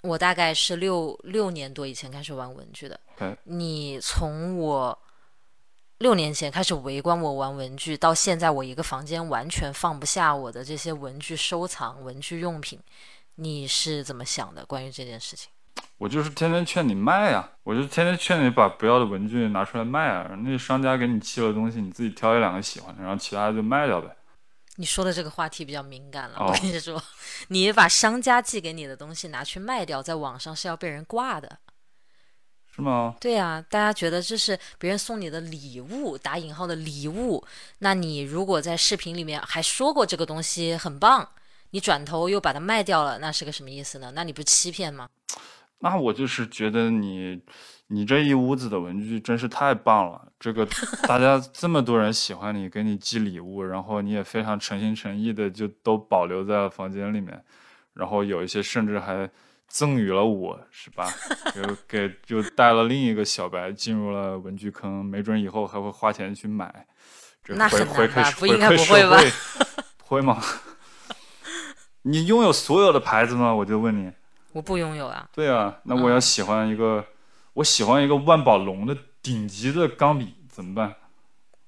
[0.03, 2.99] 我大概是六六年多以前开始玩文具的。
[3.17, 4.99] 对，你从我。
[6.01, 12.81] 六年前开始围观我玩文具，到现在我一个房间完全放不下我的这些文具收藏、文具用品，
[13.35, 14.65] 你是怎么想的？
[14.65, 15.51] 关于这件事情，
[15.99, 20.35] 我就是天天劝你卖啊，我就天天劝你把不要的文具拿出来卖啊。
[20.39, 24.09] 那商家给你寄了东西，你自己挑一两个喜欢的，然后其他的就卖掉呗。
[24.77, 26.99] 你说的这个话题比较敏感了，我跟你说，
[27.49, 31.59] 你把商家寄给你的东西拿去卖掉，在网上是要被人挂的。
[32.81, 33.15] 是吗？
[33.21, 37.45] 对呀，大家觉得这是别人送你的礼物，打引号的礼物。
[37.81, 41.29] 那你如果在视频里面还说过这个东西很棒，
[41.71, 44.13] 你转头又把它卖掉了，那是个什么意思呢？
[44.15, 45.09] 那你不欺骗吗？
[45.81, 47.41] 那我就是觉得你，
[47.87, 50.27] 你这一屋子的文具真是太棒了。
[50.39, 50.67] 这个
[51.07, 57.43] 大家这么多人喜欢你，给你寄礼物，然后你也非常诚心诚意的就都保留在了房间里面，
[57.95, 59.31] 然后有一些甚至还。
[59.71, 61.09] 赠予了我是吧？
[61.55, 66.87] 就给就带了另一个小白进入了文具坑，没准以后还会花钱去买。
[67.47, 68.31] 那很难吧？
[68.33, 69.17] 不应该不会吧？
[70.03, 70.43] 会吗？
[72.03, 73.55] 你拥有所有的牌子吗？
[73.55, 74.13] 我就问你。
[74.53, 75.29] 我不拥有啊。
[75.33, 77.05] 对啊，那我要喜欢一个，
[77.55, 80.97] 我喜欢一个万宝龙的顶级的钢笔怎么办？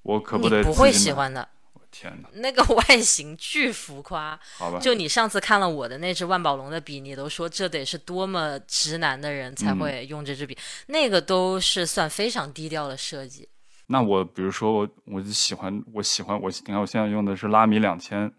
[0.01, 1.47] 我可不得不会喜欢的。
[1.93, 4.37] 天哪，那个 外形巨浮夸。
[4.57, 13.47] 好吧，就你上次看了我的那支万宝龙的笔，你都说这得是多么直男的人才会用这支笔，那个都是算非常低调的设计。
[13.87, 18.33] 那我比如说我我就喜欢我喜欢我你看我现在用的是拉米两千，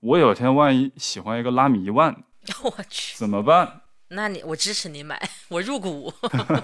[0.00, 2.14] 我有天万一喜欢一个拉米一万
[2.62, 3.80] 我去，怎么办？
[4.10, 6.12] 那你我支持你买，我入股。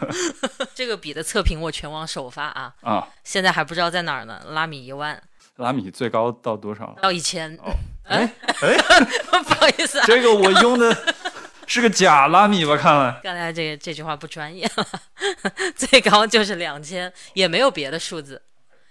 [0.76, 4.40] 这个笔的测评我全网首发啊，啊，现在还不知道在哪儿呢。
[4.50, 5.20] 拉米一万
[5.56, 6.96] 拉米最高到多少了？
[7.02, 7.72] 到一千，哦，
[8.04, 8.76] 哎哎，
[9.42, 11.14] 不好意思啊，这个我用的
[11.66, 12.76] 是个假拉米吧？
[12.76, 14.86] 看来刚才这个这句话不专业了，
[15.76, 18.40] 最高就是两千，也没有别的数字，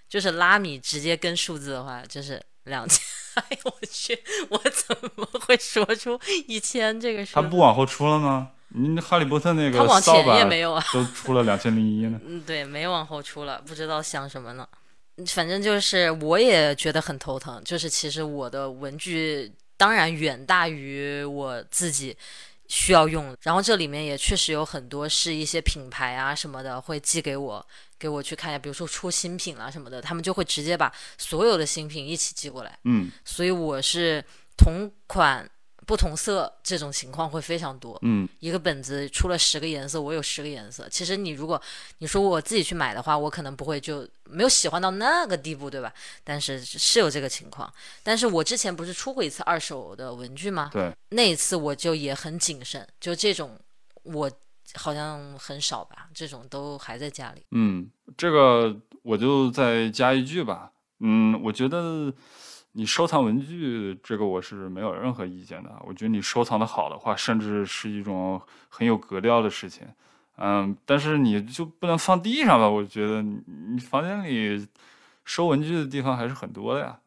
[0.08, 3.02] 就是拉米直接跟数字的话就是两千。
[3.36, 4.19] 哎呦我去，
[4.50, 7.41] 我怎么会说出一千这个数他？
[7.41, 8.50] 不往后出了吗？
[8.74, 10.84] 你哈利波特那个它往前扫把也没有啊。
[10.93, 12.19] 都出了两千零一呢。
[12.26, 14.67] 嗯，对，没往后出了，不知道想什么呢。
[15.27, 17.62] 反正就是，我也觉得很头疼。
[17.63, 22.15] 就是其实我的文具当然远大于我自己
[22.67, 27.65] 需要用，然后这里面也确实有很多是一些品牌啊什么的会寄给我，
[27.99, 32.79] 给我去看一下，比如说出新品啦、什么的，他们就会直接把所有的新品一起寄过来。
[32.86, 34.23] 嗯所以我是
[34.57, 35.49] 同款
[35.91, 37.99] 不同色这种情况会非常多。
[38.04, 40.88] 嗯，一个本子出了十个颜色，我有十个颜色。
[40.88, 41.62] 其实你如果
[41.97, 45.93] 你说我自己去买的话，我可能不会就没有喜欢到那个地步，对吧？
[46.23, 47.69] 但是是有这个情况。
[48.04, 50.69] 但是我之前不是出过一次二手的文具吗？
[50.71, 53.60] 对，那一次我就也很谨慎，就这种
[54.04, 54.32] 我
[54.75, 57.43] 好像很少吧，这种都还在家里。
[57.51, 58.73] 嗯，这个
[59.04, 60.71] 我就再加一句吧。
[61.01, 62.13] 嗯，我觉得
[62.73, 65.71] 你收藏文具这个我是没有任何意见的。
[65.86, 69.88] 我觉得你收藏的好的话，甚至是一种很有格调的事情。
[70.38, 72.67] 嗯，但是你就不能放地上吧？
[72.67, 73.39] 我觉得你
[73.73, 74.67] 你房间里
[75.25, 76.97] 收文具的地方还是很多的呀。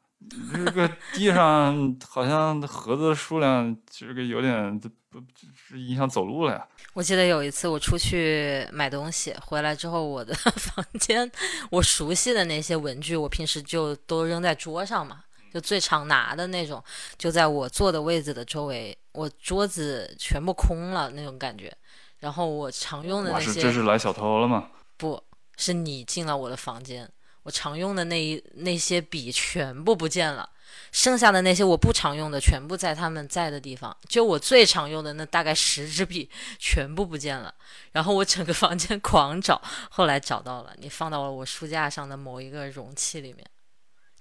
[0.52, 6.66] 这个 地上好像盒子的数量，这个有点不不是影响走路了呀。
[6.92, 11.30] 我记得有一次我出去买东西，回来之后，我的 房间
[11.70, 15.24] 我熟悉的那些文具，我平时就都扔在桌上嘛，
[15.54, 16.82] 就最常拿的那种，
[17.16, 21.72] 就在我坐的位置的周围，我桌子全部空了那种感觉。
[22.18, 24.68] 然后我常用的那些这是来小偷了吗？
[24.96, 25.22] 不
[25.56, 27.08] 是你进了我的房间，
[27.44, 30.50] 我常用的那一那些笔全部不见了，
[30.90, 37.54] 剩下的那些我不常用的全部在他们在的地方，就我最常用的那大概十支笔全部不见了，
[37.92, 43.44] 然后我整个房间 狂找，后来找到了，你放到了我书架上的某一个容器里面，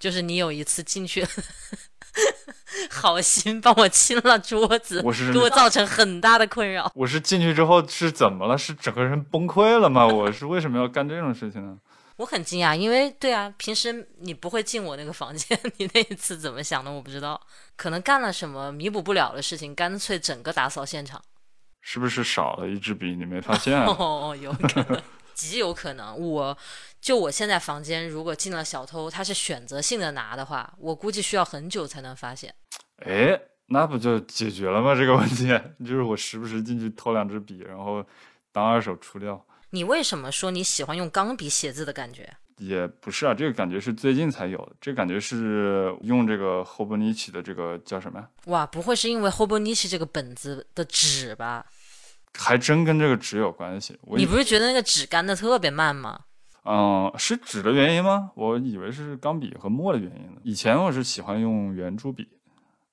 [0.04, 1.26] 就是你有一次进去。
[2.90, 6.92] 好心帮我清了桌子，我是给我造成很大的困扰。
[6.94, 8.58] 我是进去之后是怎么了？
[8.58, 10.06] 是整个人崩溃了吗？
[10.06, 11.78] 我是为什么要干这种事情呢？
[12.16, 17.40] 我很惊讶，因为对啊，平时你不会进我那个房间， 你那一次怎么想的我不知道，
[17.76, 21.22] 可能干了什么弥补不了的事情，干脆整个打扫现场。
[21.80, 23.86] 是不是少了一支笔你没发现啊？
[23.98, 25.02] 哦，有可能，
[25.34, 26.18] 极有可能。
[26.18, 26.56] 我
[27.00, 32.54] 就我现在房间，如果进了小偷，他是选择性的拿的话，我估计需要很久才能发现。
[33.04, 34.94] 哎，那不就解决了吗？
[34.94, 35.48] 这个问题
[35.84, 38.04] 就是我时不时进去偷两支笔，然后
[38.52, 39.44] 当二手出掉。
[39.70, 42.32] 你为什么说你喜欢用钢笔写字的感觉？
[42.58, 44.72] 也不是啊，这个感觉是最近才有的。
[44.80, 48.28] 这个感觉是用这个 Hobonichi 的这个叫什么呀？
[48.44, 51.66] 哇，不会是因为 Hobonichi 这个本子的纸吧？
[52.38, 53.98] 还真跟这个纸有关系。
[54.02, 56.20] 我你不是觉得那个纸干的特别慢吗？
[56.64, 58.30] 嗯，是纸的原因吗？
[58.34, 60.40] 我以为是钢笔和墨的原因呢。
[60.42, 62.26] 以前我是喜欢用圆珠笔，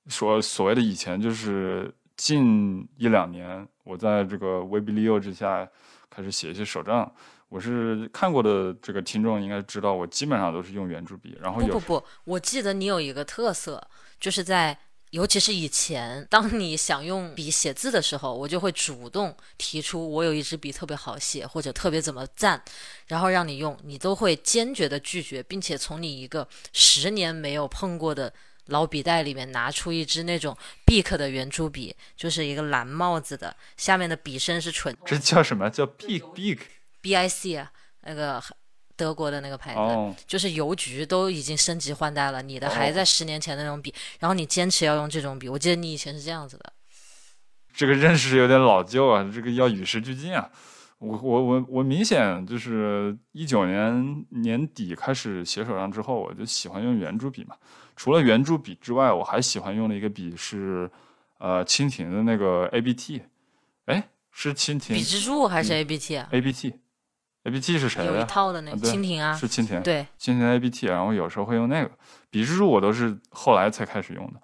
[0.08, 5.66] 说所谓的以前就是近一两年，我在这个威逼利诱之下
[6.10, 7.10] 开始写一些手账。
[7.48, 13.82] 我是看过的这个听众应该知道，我基本上都是用圆珠笔，然后有不不不，我记得你有一个特色，
[14.20, 14.78] 就是在
[15.12, 22.64] 尤其是以前，当你想用笔写字的时候，我就会主动提出我有一支笔特别好写，或者特别怎么赞，
[23.08, 28.34] 然后让你用，你都会坚决的拒绝，并且从你一个十年没有碰过的
[28.68, 35.70] 老笔袋里面拿出一支那种 Bic 的圆珠笔，就是一个蓝帽子的，下面的笔身是纯这叫什么？
[35.70, 36.22] 叫 big
[37.02, 37.72] BIC 啊，
[38.04, 38.42] 那个
[39.02, 39.80] 德国的那个牌子。
[39.80, 45.50] 哦，就是邮局都已经升级换代了，你的还在十年前的那种笔，然后你坚持要用这种笔。
[45.50, 46.72] 我记得你以前是这样子的，
[47.74, 50.48] 这个认识有点老旧啊，这个要与时俱进啊。
[51.00, 57.56] 我我我我明显就是一九年年底开始写手账之后，我就喜欢用圆珠笔嘛。
[57.96, 60.90] 除了圆珠笔之外，我还喜欢用的一个笔是
[61.40, 63.22] 呃蜻蜓的那个 ABT，
[63.86, 66.74] 哎，是蜻蜓笔之柱还是 ABT 啊？ABT
[67.44, 68.24] A B T 是谁有一？
[68.26, 71.90] 套的那个蜻蜓啊，是蜻蜓，对，蜻蜓 A B T，然后有时候会用那个
[72.30, 74.40] 笔之柱，我都是后来才开始用的。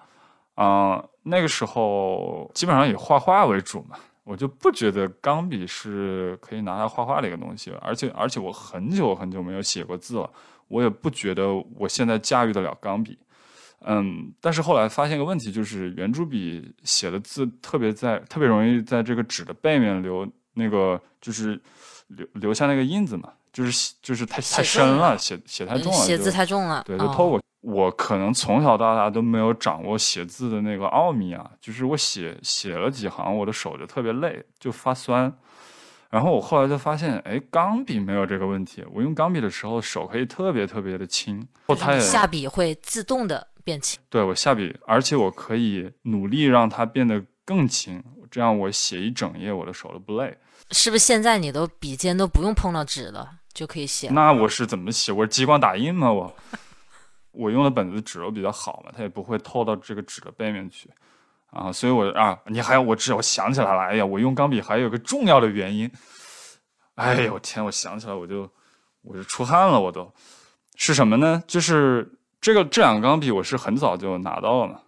[0.55, 10.27] 啊、那个时候基本上以画画为主嘛，我就不觉得钢笔是可以拿来画画的一个东西，而且而且我很久很久没有写过字了，
[10.67, 13.19] 我也不觉得我现在驾驭得了钢笔。
[13.81, 21.61] 嗯，但是后来发现一个问题，就是圆珠笔写的字特别在特别容易在这个纸的背面留那个就是
[22.07, 35.33] 留留下那个印子嘛，就是就是太太深了了，写写太重了，写字太重了，对，就哦透过、我可能从小到大都没有掌握写字的那个奥秘啊，就是我写写了几行，我的手就特别累，就发酸。
[36.09, 38.81] 然后我后来就发现，哎，钢笔没有这个问题。
[38.93, 43.99] 我用钢笔的时候，手可以特别特别的轻，后它也下笔会自动的变轻。
[44.09, 50.37] 对我下笔，而且我可以努力让它变得更轻，这样我写一整页，我的手都不累。
[50.71, 54.09] 是不是现在你都笔尖都不用碰到纸了就可以写？
[54.09, 55.11] 那我是怎么写？
[55.11, 56.11] 我是激光打印吗？
[56.11, 56.35] 我
[57.31, 60.89] 我用的本子纸都比较好嘛，它也不会透到这个纸的背面去
[61.51, 65.89] 啊，所以我啊，你还有我知我想起来了，哎呀，我用钢笔还有个重要的原因，
[66.95, 68.51] 哎呦我天，我想起来我就
[69.03, 70.11] 我就出汗了，我都
[70.75, 71.41] 是什么呢？
[71.47, 72.11] 就是
[72.41, 74.81] 这个这两个钢笔我是很早就拿到了嘛，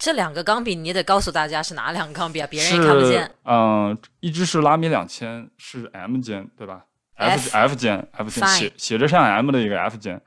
[0.00, 3.30] 这两个钢笔你得告诉大家是哪两个钢笔啊，别人也看不见。
[3.44, 6.86] 嗯、一支是拉米两千，是 M 尖对吧
[7.16, 10.18] F F 尖 F 尖写写着像 M 的一个 F 尖，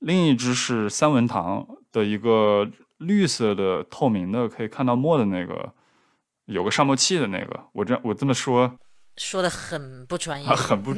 [0.00, 5.72] 另一支是三文堂的一个绿色的透明的，可以看到墨的那个，
[6.44, 7.58] 有个上墨器的那个。
[7.72, 8.70] 我这我这么说
[9.16, 10.94] 说的很不专业啊，，很不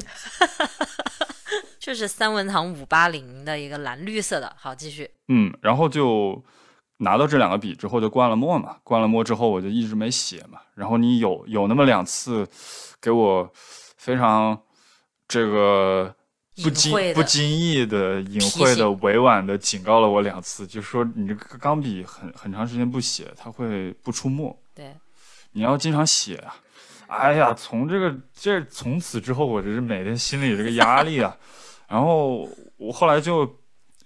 [1.79, 4.53] 就是三文堂五八零的一个蓝绿色的。
[4.59, 5.09] 好，继续。
[5.29, 6.43] 嗯，然后就
[7.03, 10.59] 拿到这两个笔之后就灌了墨嘛，灌了墨之后我就一直没写嘛。
[10.73, 12.47] 然后你有有那么两次
[12.99, 14.59] 给我非常
[15.27, 16.13] 这个
[16.63, 24.95] 不经不经意的、隐晦的、委婉的警告了我两次，就说你这个钢笔很很长时间不写，它会不出墨，对，
[25.51, 26.55] 你要经常写啊。
[27.07, 31.35] 哎呀，从这个这从此之后，我这是每天心里有这个压力啊。
[31.87, 33.47] 然后我后来就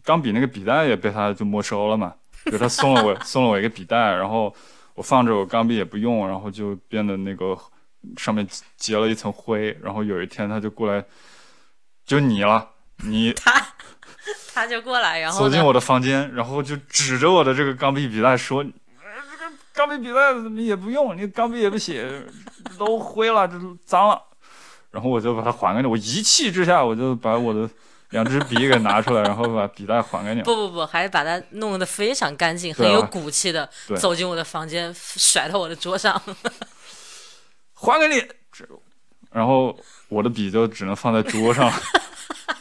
[0.03, 2.13] 钢笔那个笔袋也被他就没收了嘛，
[2.51, 4.53] 就他送了我 送了我一个笔袋，然后
[4.95, 7.57] 我放着我钢笔也不用，然后就变得那个
[8.17, 9.77] 上面结了一层灰。
[9.81, 11.03] 然后有一天他就过来，
[12.05, 12.69] 就你了，
[13.03, 13.67] 你他
[14.53, 15.63] 他就过来，然后走进？
[15.63, 18.65] 我的房间，然后就指着我的这个钢笔笔袋说：“呃
[19.31, 22.09] 这个钢笔笔袋怎么也不用，你钢笔也不写，
[22.77, 24.21] 都灰了，这都脏了。”
[24.89, 27.69] 然后我就把它还给你，我一气之下，我就把我的
[28.11, 30.41] 两支笔给拿出来，然后把笔袋还给你。
[30.43, 36.21] 不不不，还把它弄得非常干净，很有骨气的走进我的房间，甩到我的桌上。
[37.73, 38.25] 还给你。
[39.31, 41.73] 然后我的笔就只能放在桌上了，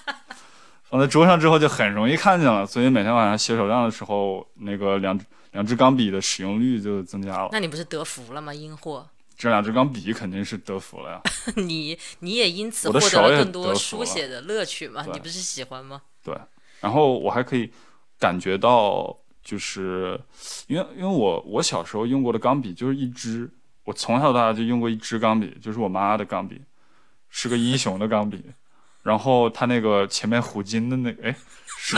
[0.91, 5.19] 放在桌上之后就很容易看见了，所以每天晚上写手账的时候，那个两
[5.53, 7.49] 两支钢笔的使用率就增加了。
[7.53, 8.53] 那你不是得福了吗？
[8.53, 11.21] 阴货，这两支钢笔肯定是得福了呀。
[11.57, 15.05] 你你也因此获得了更多书写的乐趣嘛？
[15.13, 16.03] 你不是喜欢吗？
[16.25, 16.35] 对，
[16.81, 17.71] 然后我还可以
[18.19, 20.19] 感觉到，就是
[20.67, 23.51] 因为因为我我小时候用过的钢笔就是一支，
[23.85, 26.61] 我从小到大就用过一支钢笔，就是我妈的钢笔，
[27.29, 28.43] 是个英雄的钢笔，
[29.03, 31.37] 然后它那个前面虎鲸的那个，哎，
[31.79, 31.97] 是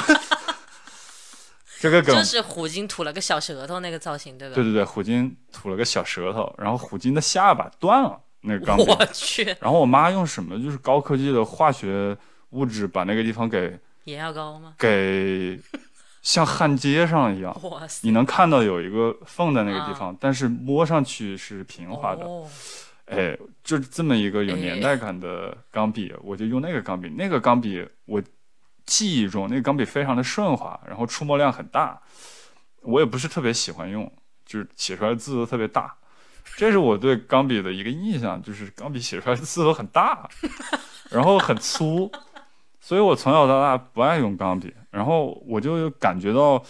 [1.81, 4.55] 这个梗就，是虎鲸吐了个小舌头那个造型，对吧？
[4.55, 12.17] 对对对，虎鲸吐了个小舌头，然后虎鲸的下巴断了，那个钢笔，我去，然后我妈用什么就是高科技的化学
[12.51, 13.79] 物质把那个地方给。
[14.05, 14.75] 眼药膏吗？
[14.79, 15.61] 给
[16.23, 22.25] 像焊接上一样， 哇塞，你能看到有一个缝在那个地方，但是摸上去是平滑的。
[22.25, 22.49] 哦
[23.11, 27.09] 哎，就这么一个有年代感的钢笔，我就用那个钢笔。
[27.09, 28.23] 那个钢笔我
[28.88, 32.01] 记忆中那个钢笔非常的顺滑，然后出墨量很大。
[32.81, 34.11] 我也不是特别喜欢用，
[34.46, 35.94] 就是写出来的字都特别大。
[36.57, 40.27] 这是我对钢笔的一个印象，就是钢笔写出来的字都很大，
[41.11, 42.11] 然后很粗，
[42.81, 44.74] 所以我从小到大不爱用钢笔。
[44.90, 46.64] 然后我就感觉到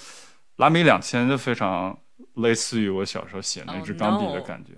[0.57, 1.97] 拉米两千就非常
[2.35, 4.73] 类似于我小时候写那支 Oh 钢笔的感觉。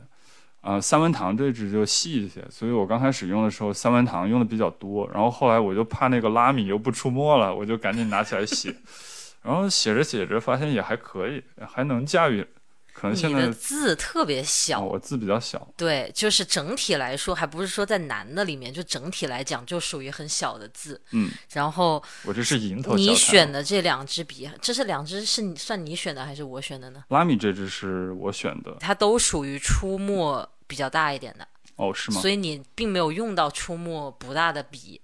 [0.60, 8.74] 啊、三文堂这支就细一些，所以我刚开始用的时候三文堂用的比较多，然后后来我就怕那个拉米又不出墨了，我就赶紧拿起来写，
[9.42, 12.46] 然后写着写着发现也还可以，还能驾驭，
[12.92, 21.00] 可能现在你的字特别啊、小，我字比较小，对，就是整体来说，还不是说在难的里面，就整体来讲就属于很小的字。
[21.12, 27.04] 嗯，然后我这是银头你选的这两支笔，这是两支是你算你选的还是我选的呢？
[27.08, 32.20] 拉米这支是我选的，它都属于出墨比较大一点的，哦是吗？
[32.20, 35.00] 所以你并没有用到出墨不大的笔。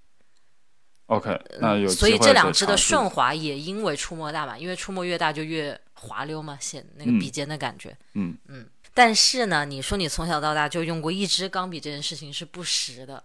[1.07, 7.97] OK，那有所以这两支的顺滑也因为出墨大嘛，因为出墨越大就越滑溜嘛，显那个笔尖的感觉。
[8.15, 8.65] 嗯嗯。
[8.95, 13.23] 但是呢，你说你从小到大就用过一支钢笔这件事情是不实的。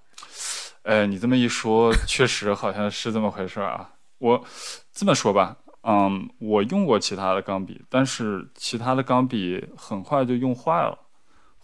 [0.83, 3.93] 哎，你这么一说，确实好像是这么回事啊。
[4.17, 4.43] 我
[4.93, 10.99] 这么说吧，嗯，我用过其他的钢笔，但是其他的钢笔很快就用坏了，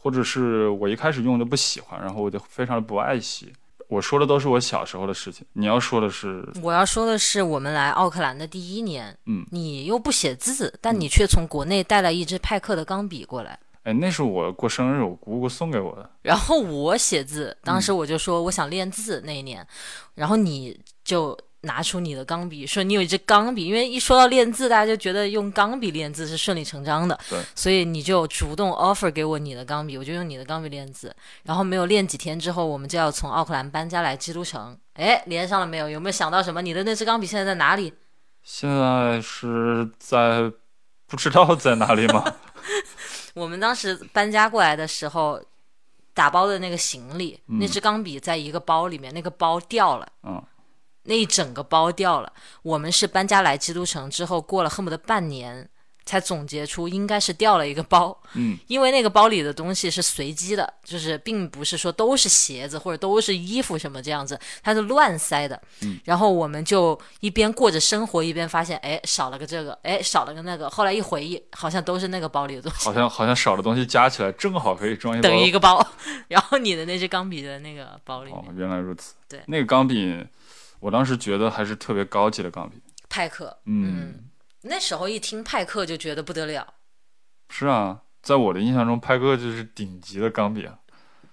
[0.07, 3.51] 或者是我一开始用的不喜欢，然后我就非常的不爱惜。
[3.89, 13.59] 我说的都是我小时候的事情，你要说的是，我要说的是我们来奥克兰的第一年，嗯，你又不写字，但你却从国内带了一支派克的钢笔过来。
[13.83, 16.09] 哎，那是我过生日，我姑姑送给我的。
[16.21, 19.67] 然后我写字，当时我就说我想练字那一年，
[20.15, 21.37] 然后你就。
[21.67, 27.19] 拿出你的钢笔，说你有一支钢笔，因为一说到练字，大家就觉得用钢笔练字是顺理成章的。
[27.29, 31.15] 对，所以你就主动 offer 给我你的钢笔，我就用你的钢笔练字。
[31.43, 34.75] 然后没有练几天之后，我们就要从奥克兰搬家来基督城。
[34.93, 35.87] 哎，连上了没有？
[35.87, 36.61] 有没有想到什么？
[36.63, 37.93] 你的那支钢笔现在在哪里？
[38.41, 40.51] 现在是在
[41.05, 42.23] 不知道在哪里吗？
[43.35, 45.39] 我们当时搬家过来的时候，
[46.13, 50.07] 打包的那个行李，那支钢笔在一个包里面，那个包掉了。
[50.23, 50.41] 嗯。
[51.07, 52.31] 那一整个包掉了。
[52.61, 55.67] 我们是搬家来基督城之后，过了恨不得半年，
[56.05, 58.17] 才总结出应该是掉了一个包。
[58.35, 65.61] 嗯， 因为那个包里的东西是随机的，就是并不是说都是鞋子或者都是衣服什么这样子，它是乱塞的。
[65.81, 70.69] 嗯，然后我们就一边过着生活，一边发现，哎，少了个这个，哎，少了个那个。
[70.69, 72.85] 后来一回忆，好像都是那个包里的东西。
[72.85, 75.85] 好像好像少的东西加起来正好可以装一等于一个包。
[76.29, 78.31] 然后你的那支钢笔的那个包里。
[78.31, 79.13] 哦，原来如此。
[79.29, 80.25] 对，那个钢笔。
[80.79, 83.57] 我当时觉得还是特别高级的钢笔，派克。
[83.65, 84.29] 嗯，
[84.61, 86.75] 那时候一听派克就觉得不得了。
[87.49, 90.79] 是啊，在我的印象中，派克就是顶级的钢笔啊。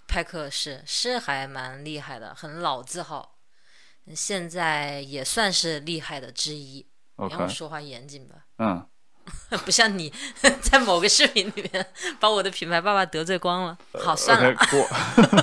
[0.06, 3.36] 派克是是还蛮厉害的，很老字号，
[4.14, 6.86] 现在也算是厉害的之一。
[7.16, 8.46] 你让我说话严谨吧。
[8.58, 8.86] 嗯，
[9.64, 10.12] 不像你
[10.62, 11.86] 在某个视频里面
[12.18, 13.78] 把我的品牌爸爸得罪光了。
[14.02, 14.54] 好，算了。
[14.70, 14.88] 过。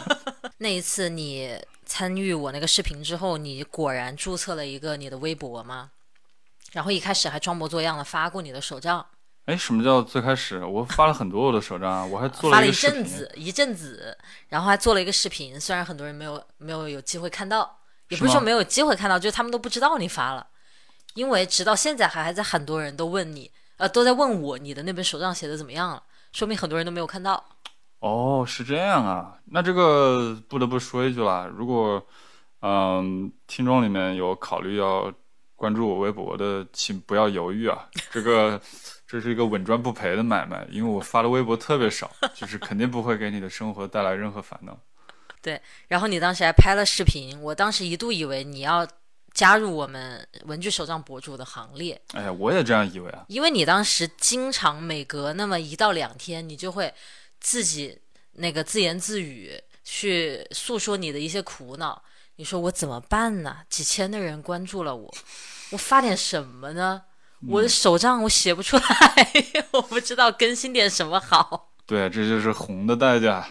[0.57, 1.55] 那一次你。
[1.91, 5.91] 参与我那个视频之后，你果然注册了一个你的微博吗？
[6.71, 9.05] 然后一开始还装模作样的发过你的手账。
[9.43, 10.63] 哎，什么叫最开始？
[10.63, 14.17] 我发了很多我的手账，我还做了一阵子，一阵子，
[14.47, 15.59] 然后还做了一个视频。
[15.59, 20.47] 虽然很多人没有没有有机会看到，也不是说没有机会看到，就是他们都不知道你发了。
[21.15, 27.50] 因为直到现在还还在很多人都问你，呃，都在问我你的那本手账写的怎么样了，说明很多人都没有看到。
[28.01, 32.03] 哦，是这样啊，那这个不得不说一句啦，如果，
[32.61, 35.13] 嗯，听众里面有考虑要
[35.55, 38.59] 关注我微博的，请不要犹豫啊，这个
[39.05, 44.75] 这是一个稳赚不赔的买卖，因为我发的微博特别少，就是肯定不会给你的生活带来任何烦恼。
[45.39, 48.87] 对，然后你当时还拍了视频，我当时一度以为你要
[49.31, 52.01] 加入我们文具手账博主的行列。
[52.13, 56.91] 哎呀，我也这样以为啊，因为你当时经常每隔那么一到两天，你就会。
[57.41, 57.99] 自己
[58.33, 62.01] 那个自言自语去诉说你的一些苦恼，
[62.37, 63.57] 你说我怎么办呢？
[63.67, 65.13] 几千的人关注了我，
[65.71, 67.03] 我发点什么呢？
[67.49, 69.33] 我的手账我写不出来，
[69.73, 71.73] 我不知道更新点什么好。
[71.87, 73.45] 对，这就是红的代价。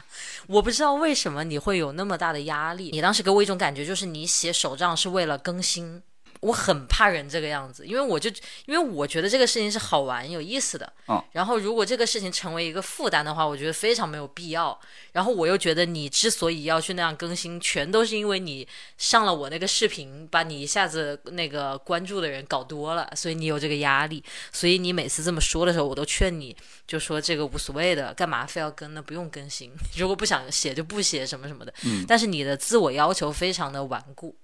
[0.48, 2.90] 我不知道为什么你会有那么大的压力。
[2.90, 6.02] 你当时给我一种感觉，就是你写手账是为了更新。
[6.44, 8.28] 我很怕人这个样子，因为我就
[8.66, 14.78] 因为我觉得这个事情是好玩有意思的，嗯，然后如果这个事情成为一个负担的话，我觉得非常没有必要。
[15.12, 18.66] 然后我又觉得你之所以要去那样更新，全都是因为你
[18.98, 24.22] 上了我那个视频，把你一下子那个关注的人搞多了，所以你有这个压力。
[24.52, 26.54] 所以你每次这么说的时候，我都劝你
[26.86, 29.00] 就说这个无所谓的，干嘛非要跟呢？
[29.00, 31.72] 不用更新， 如果不想写就不写什么什么的。
[31.84, 34.36] 嗯，但是你的自我要求非常的顽固。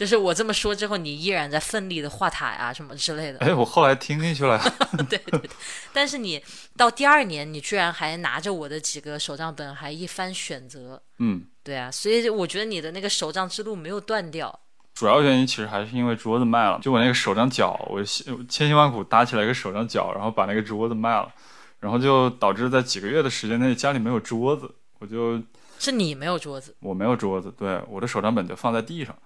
[0.00, 3.38] 就是我这么说之后，你依然在奋力的画塔呀，什么之类的。
[3.40, 4.58] 哎，我后来听进去了。
[5.10, 5.50] 对对对，
[5.92, 6.42] 但是你
[6.74, 11.02] 到第二年，你居然还拿着我的几个手账本，还一番选择。
[11.18, 14.58] 嗯，对啊，所以我觉得你的那个手账之路没有断掉。
[14.94, 21.30] 主要原因其实还是因为桌子卖了，就我那个手账角，我千辛万苦搭起来一个手账角，然后把那个桌子卖了，
[21.78, 25.38] 然后就导致在几个月的时间内家里没有桌子，我就。
[25.80, 29.16] 是你没有桌子，我没有桌子，对，我的手账本就放在地上。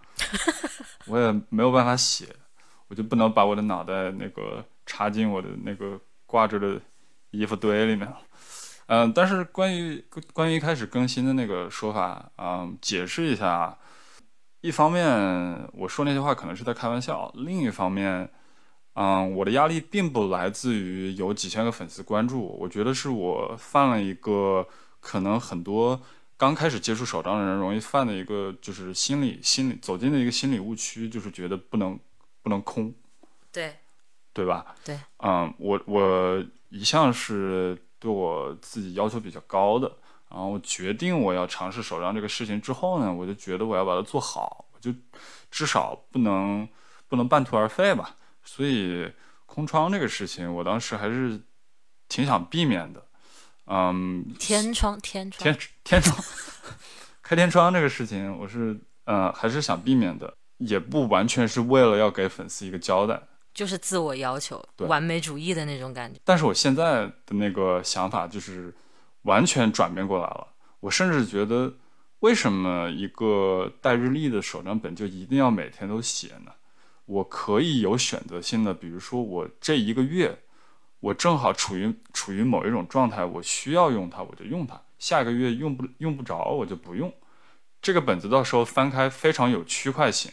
[1.07, 2.26] 我也没有办法写，
[2.88, 6.80] 我就不能把我的脑袋那个插进我的那个挂着的
[7.32, 8.09] 衣服堆里面。
[8.86, 13.76] 嗯，但是关于关于一开始更新的那个说法，嗯，解释一下。
[14.61, 18.30] 一方面我说那些话可能是在开玩笑，另一方面，
[18.94, 24.66] 嗯，我的压力并不来自于有几千个粉丝关注我，我觉得是我犯了一个
[25.00, 26.00] 可能很多
[26.37, 31.99] 刚开始接触手账的人容易犯的一个就是心理心理走进的一个心理误区，就是觉得不能
[32.43, 32.93] 不能空，
[33.53, 33.76] 对
[34.32, 34.74] 对吧？
[34.85, 39.91] 对，嗯，我我一向是对我自己要求比较高的，
[40.28, 44.93] 然后决定我要尝试手账这个事情之后呢，我就觉得我要把它做好，我就
[45.51, 46.68] 至少不能
[47.09, 48.16] 不能半途而废吧。
[48.43, 49.11] 所以
[49.47, 51.41] 空窗这个事情，我当时还是
[52.09, 53.07] 挺想避免的。
[53.66, 56.16] 嗯，天窗天窗天天窗
[57.22, 63.22] 开天窗这个事情，我是呃还是想避免的，也不完全是为了要给粉丝一个交代，
[63.53, 66.18] 就是自我要求、对完美主义的那种感觉。
[66.24, 68.74] 但是我现在的那个想法就是
[69.22, 70.49] 完全转变过来了。
[70.80, 71.72] 我甚至觉得，
[72.20, 76.53] 为什么一个带日历的手账本就一定要每天都写呢？
[77.07, 80.39] 我可以有选择性的，比如说我这一个月，
[81.01, 87.12] 我正好处于处于某一种状态，我需要用它，我就用它；下个月用不用不着，我就不用。
[87.82, 90.32] 这个本子到时候翻开非常有区块性，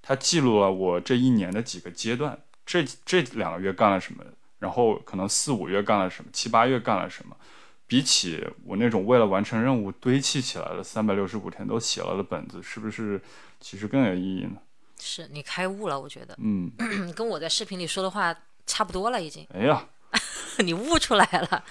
[0.00, 4.22] 它记录了我这一年的几个阶段，这这两个月干了什么，
[4.60, 7.36] 然后可能四五月干了什么，七八月干了什么。
[7.88, 13.20] 比起我那种为了完成任务堆砌起来的三百六十五天都写了的本子，是不是
[13.58, 14.52] 其实更有意义呢？
[15.00, 16.70] 是你开悟了，我觉得嗯，
[17.16, 18.32] 跟我在视频里说的话
[18.66, 19.44] 差不多了，已经。
[19.52, 19.88] 哎呀，
[20.64, 21.64] 你悟出来了。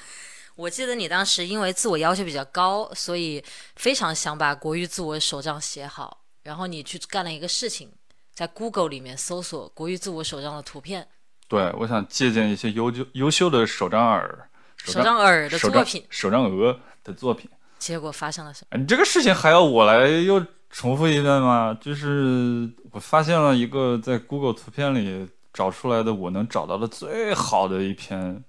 [0.56, 3.44] 我记得你当时因为自我要求比较高，所以
[3.76, 7.90] 非常想把国语自我手账写好，然后你去干了一个事情，
[8.34, 11.08] 在 Google 里面搜索国语自我手账的图片，
[11.48, 17.50] 对，我想借鉴一些优秀优秀的手账耳、手账耳的作品，手账鹅的作品。
[17.80, 18.78] 结果发生了什么？
[18.78, 21.76] 哎，你这个事情还要我来又重复一遍吗？
[21.82, 28.44] 就是我发现了一个在 Google 图片里找出来的我能找到的最好的一篇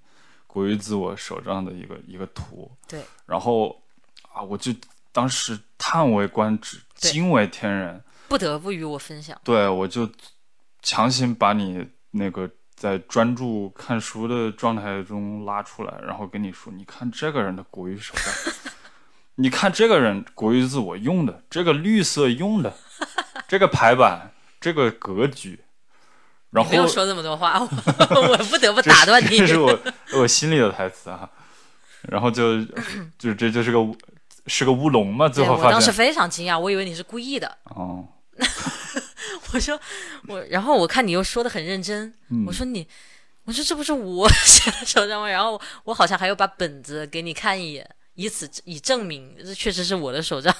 [0.53, 3.75] 国语自我手账的一个一个图，对，然后
[4.31, 4.71] 啊，我就
[5.11, 7.99] 当时叹为观止，惊为天人。
[8.27, 9.35] 不得不与我分享。
[9.43, 10.07] 对，我就
[10.83, 18.53] 强行把你那个在专注看书的状态中拉出来，然后跟你说，你看这个人的国语手账，
[19.33, 22.71] 你看这个人国语自我用的这个绿色用的，
[23.47, 24.31] 这个排版，
[24.61, 25.59] 这个格局，
[26.53, 27.67] 然后不用说这么多话，我
[28.31, 29.47] 我不得不打断你这。
[29.47, 29.79] 是我
[30.13, 31.29] 我心里的台词啊。
[32.03, 32.61] 然后就
[33.17, 33.97] 就这就是个乌
[34.47, 37.57] 是个乌龙嘛，最后发现我当时非常惊讶，我以为你是故意的。
[37.63, 38.05] 哦，
[39.53, 39.79] 我说
[40.27, 42.85] 我，然后我看你又说的很认真，嗯我说你，
[43.45, 45.29] 我说这不是我 写的手账吗？
[45.29, 50.53] 然后我好像还要把本子给你看一眼，以此以证明这确实是我的手账。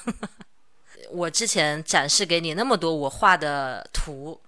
[1.11, 4.39] 我之前展示给你那么多我画的图，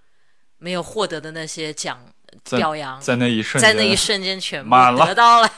[0.65, 2.03] 没有获得的那些奖
[2.49, 5.53] 表扬，在那一瞬间，在那一瞬间全部满了得到了，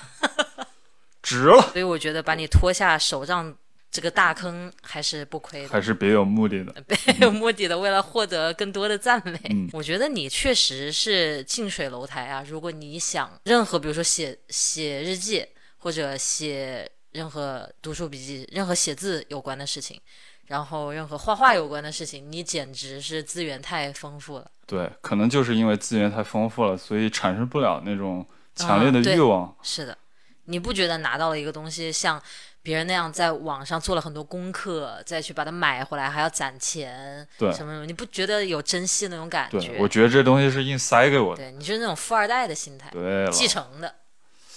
[1.24, 3.56] 值了，所以我觉得把你拖下手账
[3.90, 5.70] 这个大坑还是不亏的。
[5.70, 6.74] 还是别有目的的。
[6.86, 9.40] 别有目的的，为了获得更多的赞美。
[9.50, 12.44] 嗯我觉得你确实是近水楼台啊。
[12.46, 15.46] 如果你想任何，比如说写写日记，
[15.78, 20.02] 或者写任何读书笔记、任何写字有关的事情，
[20.48, 24.52] 然后任何画画有关的事情，你简直是资源太丰富了。
[24.66, 28.26] 对，可能就是因为资源太丰富了，所以产生不了那种
[28.56, 29.56] 强烈的欲望。
[29.62, 29.98] 是的，
[30.46, 32.22] 你不觉得拿到了一个东西，像
[32.62, 39.60] 别人那样在网上做了很多功课，再去把它买回来，还要攒钱，对什么什么，你不觉得有珍惜那种感觉？
[39.60, 41.44] 对，我觉得这东西是硬塞给我的。
[41.44, 43.96] 对你就是那种富二代的心态，对，继承的，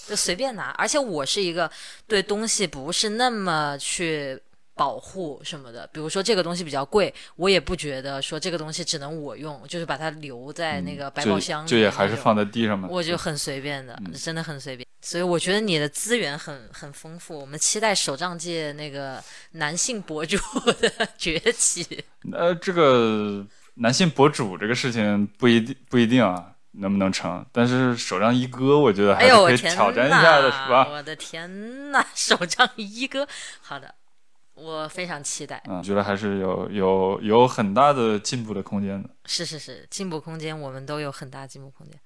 [0.08, 0.70] 就随便拿。
[0.76, 1.70] 而且我是一个
[2.08, 4.40] 对东西不是那么去
[4.80, 12.88] 保护什么的，比如说这个东西比较贵，我也不觉得说这个东西只能我用，就是把它留在那个百宝箱里、嗯就就也还是放在地上嘛。
[12.90, 14.86] 我就很随便的，嗯真的很随便。
[15.02, 19.22] 所以我觉得你的资源很很丰富，我们期待手账界那个
[19.52, 20.38] 男性博主
[20.80, 22.02] 的 崛起。
[22.32, 27.44] 呃，这个男性博主这个事情不一定不一定啊，能不能成？
[27.52, 30.88] 但是手账一哥，我觉得还是可以挑战一下的，是吧？
[30.90, 33.28] 我的天呐，手账一哥，
[33.60, 33.94] 好的，
[34.60, 35.62] 我非常期待。
[35.68, 39.08] 嗯，觉得还是有有有很大的进步的空间的。
[39.24, 41.98] 是是是，进步空间我们都有很大进步空间。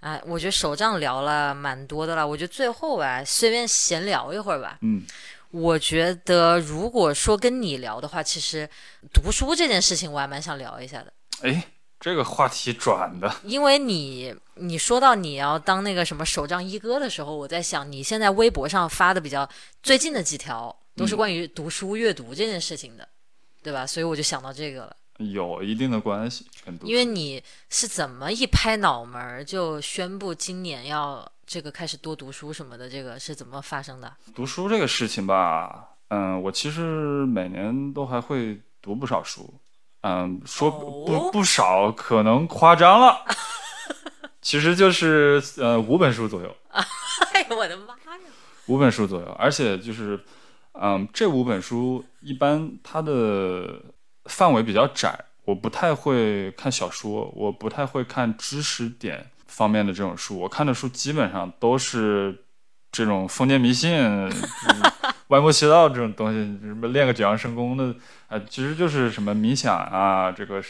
[0.00, 4.76] 啊，我觉得手账聊了蛮多的了，我觉得最后吧，随便闲聊一会儿吧。
[4.82, 5.02] 嗯，
[5.50, 8.68] 我觉得如果说跟你聊的话，其实
[9.14, 11.64] 读书这件事情我还蛮想聊一下的，哎，
[11.98, 19.48] 这个话题转的，因为你你说到你要当那个什么手账一哥的时候，我在想你现在微博上发的比较
[19.82, 23.08] 最近的几条都是嗯关于读书阅读这件事情的，
[23.62, 23.86] 对吧？
[23.86, 24.96] 所以我就想到这个了。
[25.18, 34.12] 有一定的关系，跟读因为你是怎么一拍脑门儿就宣布今年要这个开始多读书什么的，这个是怎么发生的？
[34.34, 39.52] 读书这个事情吧，嗯，我其实每年都还会读不少书。
[40.06, 43.24] 嗯，说哦不不少，可能夸张了。
[44.42, 46.56] 其实就是呃五本书左右，
[47.32, 48.20] 哎呦我的妈呀！
[48.66, 50.22] 五本书左右，而且就是，
[50.80, 53.80] 嗯，这五本书一般它的
[54.26, 62.44] 范围比较窄，我不太会看小说，我不太会看知识点方面的这种书，我看的书基本上都是
[62.90, 63.92] 这种封建迷信、
[65.28, 67.94] 歪 门邪道这种东西，什么练个九阳神功的，
[68.28, 70.62] 啊、其实就是什么冥想啊，这个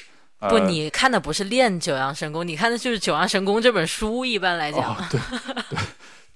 [0.50, 4.26] 不，你看的不是练九阳神功，你看的就是《九阳神功》这本书。
[4.26, 5.18] 一般来讲，哦、对
[5.70, 5.78] 对，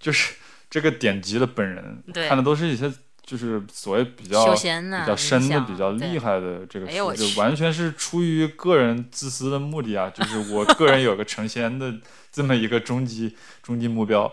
[0.00, 0.34] 就是
[0.70, 2.90] 这个典籍的本人对看的都是一些
[3.28, 11.94] 就是所谓比较比较深的、比较厉害的这个书，就完全是出于个人自私的目的啊，就是我个人有个成仙的
[12.32, 14.32] 这么一个终极终极目标，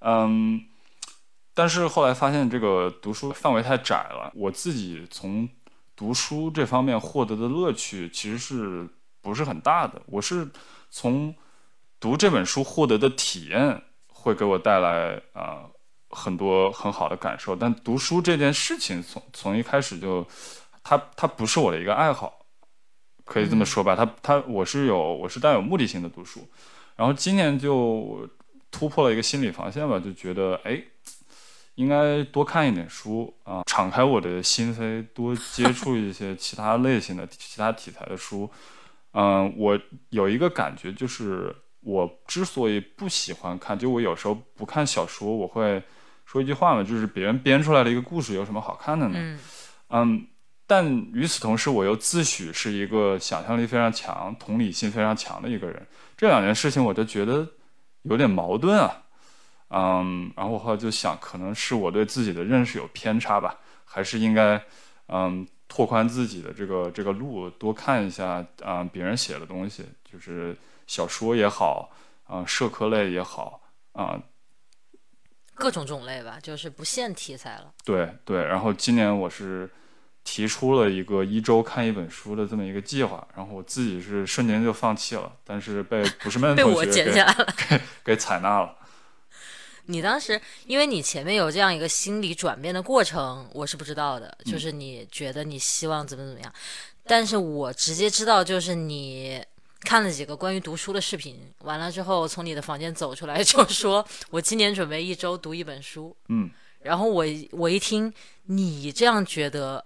[0.00, 0.62] 嗯。
[1.56, 5.48] 但是后来发现这个读书范围太窄了，我自己从
[5.94, 8.88] 读书这方面获得的乐趣其实是
[9.22, 10.02] 不是很大的。
[10.06, 10.48] 我是
[10.90, 11.32] 从
[12.00, 15.70] 读这本书获得的体验会给我带来啊、呃、
[16.14, 20.26] 很多很好的感受，但读书这件事情从从一开始就，
[20.82, 22.46] 它它不是我的一个爱好，
[23.24, 26.48] 可以这么说吧，它它我是有我是带有目的性的读书，
[26.96, 28.26] 然后今年就
[28.70, 30.82] 突破了一个心理防线吧，就觉得哎。
[31.76, 38.48] 应该多看一点书啊，敞开我的心扉，多接触一些其他类型的、其他题材的书。
[39.10, 39.76] 嗯，我
[40.10, 45.82] 有一个感觉，就是我之所以不喜欢看，就我有时候不看小说，我会
[46.34, 49.14] 说一句话嘛，就是别人编出来的一个故事有什么好看的呢？
[49.16, 49.38] 嗯
[49.90, 50.26] 嗯，
[50.66, 55.86] 但与此同时，我又自诩是一个想象力非常强、同理心非常强的一个人。
[56.16, 57.48] 这两件事情，我就觉得
[58.02, 59.04] 有点矛盾啊。
[59.68, 64.60] 嗯，然后我后来就想，可能是我对自己的认识有偏差吧，还是应该
[65.06, 70.56] 嗯拓宽自己的这个这个路，多看一下啊、嗯、别人写的东西，就是
[70.88, 71.92] 小说也好
[72.24, 73.60] 啊、呃，社科类也好
[73.92, 74.20] 啊。
[75.54, 77.72] 各种种类吧，就是不限题材了。
[77.84, 79.70] 对对，然后今年我是
[80.24, 87.54] 提出了一个一周看一本书的这么一个计划，然后我自己是瞬间就放弃了，但是被不是闷 被我捡下来了。
[87.68, 88.76] 给给采纳了。
[89.86, 94.34] 你当时，因为你前面有这样一个心理转变的过程，我是不知道的。
[94.46, 96.50] 就是你觉得你希望怎么怎么样，
[97.04, 99.44] 但是我直接知道，就是你
[99.84, 106.16] 看了几个关于读书的视频，完了之后从你的房间走出来，就说我今年准备一周读一本书。
[106.28, 106.50] 嗯，
[106.82, 108.12] 然后我我一听
[108.46, 109.84] 你这样觉得，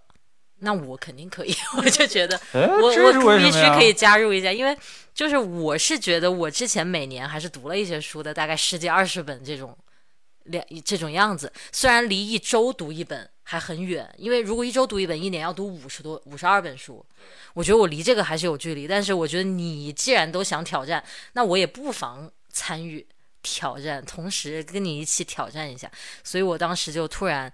[0.61, 2.89] 那我肯定可以， 我就觉得哎，我
[3.25, 3.51] 我必？
[3.51, 4.77] 须可以加入一下，因为
[5.13, 9.77] 就是我是觉得我之前每年还是读了一些书的，大概十几二十本这种
[10.45, 11.53] 两这种样子。
[11.73, 17.03] 虽然离一周读一本还很远，因为如果一周读一本，一年要读五十多五十二本书，
[17.55, 18.87] 我觉得我离这个还是有距离。
[18.87, 23.07] 但是我觉得你既然都想挑战，那我也不妨参与
[23.43, 25.91] 挑战，同时跟你一起挑战一下。
[26.23, 27.51] 所以我当时就突然。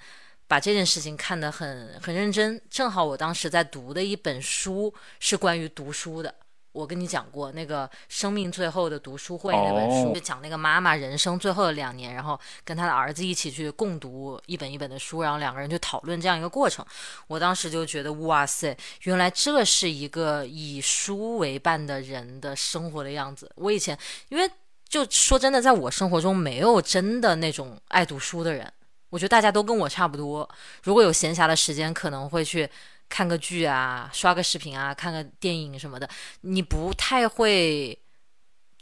[0.46, 6.32] 把这件事情看得很很认真，正好我当时在读的一本书是关于读书的。
[6.74, 16.84] 我跟你讲过那个《生命最后的读书会》那本书，哦就讲那个妈妈人生最后的两年，然后跟她的儿子一起去共读一本一本的书，然后两个人去讨论这样一个过程。
[17.28, 23.48] 我当时就觉得，哇塞，原来这是一个以书为伴的人的生活的样子。
[23.54, 23.96] 我以前
[24.30, 24.50] 因为
[24.88, 28.70] 就说真的，在我生活中没有真的那种爱读书的人。
[29.10, 30.48] 我觉得大家都跟我差不多，
[30.82, 32.68] 如果有闲暇的时间，可能会去
[33.08, 36.08] 看个剧啊，刷个视频啊，看个电影什么的。
[36.40, 37.98] 你不太会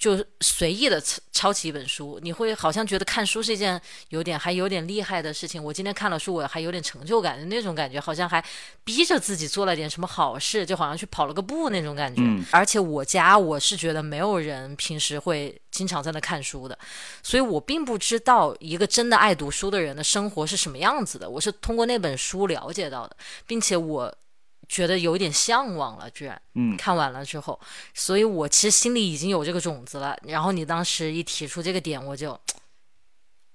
[0.02, 1.00] 就随意的
[1.30, 5.62] 抄起一本书，你会好像觉得看书是一件有点还有点厉害的事情。
[5.62, 8.44] 我今天看了书，我还有点成就感的那种感觉，好像还
[8.82, 12.20] 逼着自己做了点什么好事，就好像去跑了个步那种感觉。
[12.20, 16.76] 嗯而且我家我是觉得没有人平时会经常在那看书的，
[17.22, 21.30] 所以我并不知道一个真的爱读书的人的生活是什么样子的。
[21.30, 24.12] 我是通过那本书了解到的，并且我
[24.72, 26.40] 觉得有一点向往了，居然。
[26.54, 27.60] 嗯看完了之后，
[27.92, 30.16] 所以我其实心里已经有这个种子了。
[30.22, 32.38] 然后你当时一提出这个点，我就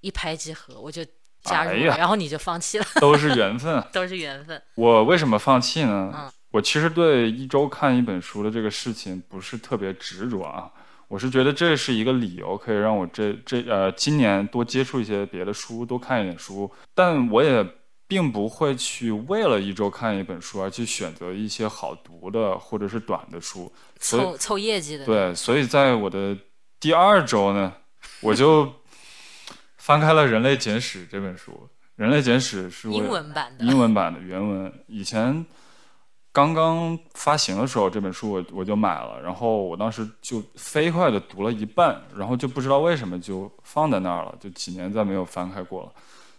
[0.01, 1.03] 一拍即合，我就
[1.41, 3.88] 加入了，哎然后你就放弃了， 都是缘分啊。
[3.91, 4.61] 都是缘分。
[4.76, 6.11] 我为什么放弃呢？
[6.13, 10.72] 嗯我其实对一周看一本书的这个事情不是特别执着啊，
[11.09, 17.63] 我是觉得这是一个理由，可以让我这这呃今年多接触一些别的书，多看一点书，但我也
[18.08, 26.38] 并不会去为了一周看一本书而去选择一些好读的或者是短的书，凑凑业绩的，对，所以在我的
[26.80, 27.74] 第二周呢，
[28.22, 28.72] 我就
[29.76, 34.72] 翻开了《人类简史》这本书，人类简史》是英文版的，英文版的原文。
[34.88, 35.45] 以前
[36.32, 45.91] 刚刚发行的时候，这本书我我就买了，然后我当时就飞快的读了一半，然后就不知道为什么就放在那儿了，就几年再没有翻开过了。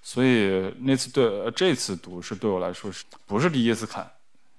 [0.03, 4.11] 所以那次对这次读是对我来说是不是第一次看，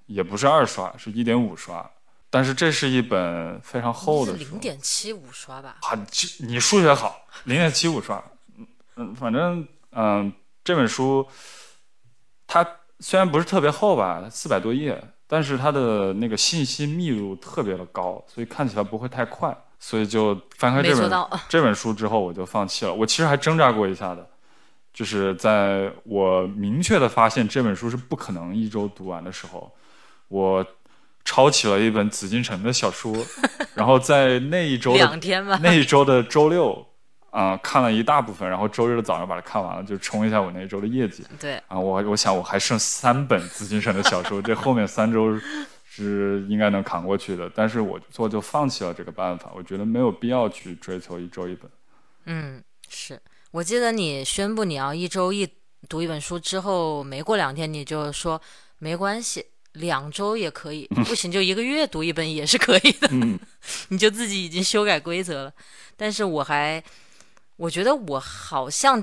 [0.06, 1.88] 也不是二刷，是一点五刷。
[2.32, 5.78] 但是这是一本非常厚的书，零点七五刷吧？
[5.82, 6.06] 啊，
[6.40, 8.22] 你数学好，零点七五刷。
[8.56, 8.66] 嗯
[8.96, 10.32] 嗯，反正嗯，
[10.62, 11.26] 这本书
[12.46, 12.64] 它
[13.00, 19.56] 虽然不是特别厚吧，四百多页，但是它的那个信息密度特别的高，所以看起来不会太快。
[19.82, 21.10] 所以就翻开这本
[21.48, 22.92] 这本书之后，我就放弃了。
[22.92, 24.28] 我其实还挣扎过一下的，
[24.92, 29.72] 就是在我明确的发现这本书是不可能一周读完的时候，
[30.28, 30.66] 我。
[31.22, 33.14] 抄起了一本紫禁城的小说，
[33.76, 36.84] 然后在那一周两天吧，那一周的周六
[37.28, 41.22] 啊看了一大部分，然后周日的早上把它看完了，就冲一下我那一周的业绩。
[41.38, 45.38] 对啊，我我想我还剩三本紫禁城的小说，这后面三周
[45.84, 51.70] 是应该能扛过去的，但是我我就放弃了这个办法，我觉得没有必要去追求一周一本。
[52.24, 53.20] 嗯，是
[53.52, 55.48] 我记得你宣布你要一周一
[55.88, 58.40] 读一本书之后，没过两天你就说
[58.78, 59.46] 没关系。
[59.74, 63.08] 两周也可以，不行就一个月读一本也是可以的。
[63.90, 65.54] 你就自己已经修改规则了，
[65.96, 66.82] 但是我还，
[67.54, 69.00] 我觉得我好像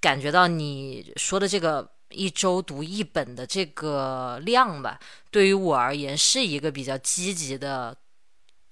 [0.00, 5.00] 感觉到你说的这个一周读一本的这个量吧，
[5.32, 7.96] 对于我而言是一个比较积极的。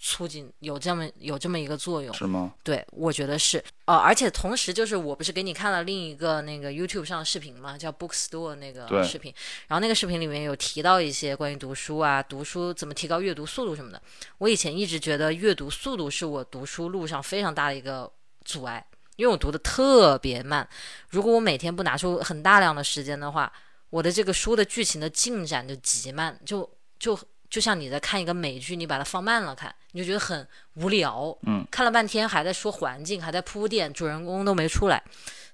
[0.02, 2.54] 促进有这么有这么一个作用是吗？
[2.64, 3.62] 对，我觉得是。
[3.84, 9.32] 呃，而且同时就是我不是给你看了另一个那个 YouTube 上的视频嘛，叫 Bookstore 那个视频。
[9.68, 14.00] 然后那个视频里面有提到一些关于读书啊，读书怎么提高阅读速度什么的。
[14.38, 18.10] 我以前一直觉得阅读速度是我读书路上非常大的一个
[18.42, 18.82] 阻碍，
[19.16, 20.66] 因为我读的特别慢。
[21.10, 23.52] 如果我每天不拿出很大量的时间的话，
[23.90, 26.66] 我的这个书的剧情的进展就极慢，就
[26.98, 27.18] 就。
[27.50, 31.36] 就像你在看一个美剧，你把它放慢了看，你就觉得很无聊。
[31.42, 35.02] 嗯，看了半天还在说环境，还在铺垫，主人公都没出来，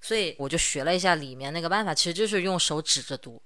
[0.01, 3.41] 所以我就学了一下里面那个办法，其实就是用手指着读，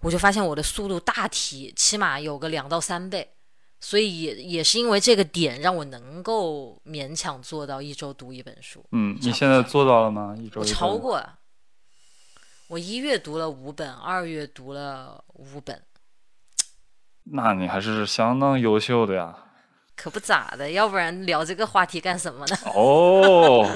[0.00, 3.32] 我就发现我的速度大提，起码有个两到三倍。
[3.78, 8.82] 所以也也是因为这个点，让我能够勉强做到一周读一本书。
[8.92, 10.34] 嗯，你现在做到了吗？
[10.38, 10.62] 一周？
[10.62, 11.38] 我超过了。
[12.68, 15.80] 我一月读了五本，二月读了五本。
[17.32, 19.36] 那你还是相当优秀的呀，
[19.96, 22.56] 可不咋的，要不然聊这个话题干什么呢？
[22.74, 23.68] 哦，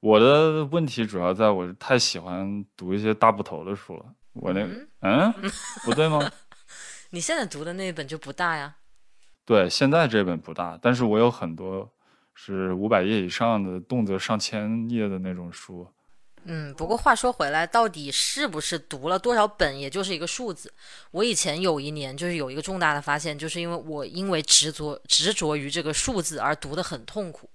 [0.00, 4.04] 我的问题主要在我太喜欢读一些大部头的书了。
[4.32, 4.66] 我那
[5.00, 5.32] 嗯，
[5.84, 6.30] 不对吗？
[7.10, 8.76] 你现在读的那本就不大呀。
[9.44, 11.90] 对，现在这本不大，但是我有很多
[12.34, 15.88] 是五百页以上的，动辄上千页的那种书。
[16.48, 20.72] 嗯，不过话说回来，到底是不是读了多少本，也就是一个数字。
[21.10, 27.50] 我以前有一年就是有一个重大的发现，就是因为我因为执着执着于这个数字而读得很痛苦，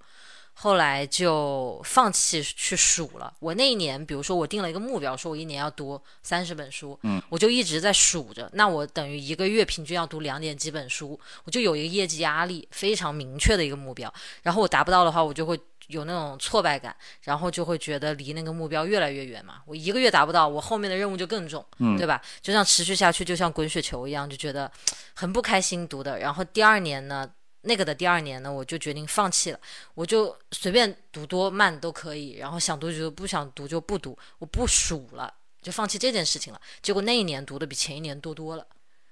[0.53, 3.33] 后来就放弃去数了。
[3.39, 14.13] 我那一年，比如说我定了一个目标，说我一年要读三十本书，嗯，我就一直在数着，那我等于一个月平均要读两点几本书，我就有一个业绩压力非常明确的一个目标，
[14.43, 15.57] 然后我达不到的话，我就会。
[15.91, 19.61] 有那种挫败感，然后就会觉得离那个目标越来越远嘛。
[19.65, 21.63] 我一个月达不到，我后面的任务就更重，
[21.97, 22.21] 对吧？
[22.41, 24.71] 就像持续下去，就像滚雪球一样，就觉得
[25.13, 26.19] 很不开心读的。
[26.19, 27.29] 然后第二年呢，
[27.61, 29.59] 那个的第二年呢，我就决定放弃了，
[29.93, 36.59] 我就随便读多慢都可以，然后想读就不想读就不读，我不数了，就放弃这件事情了。
[36.81, 38.65] 结果那一年读的比前一年多多了。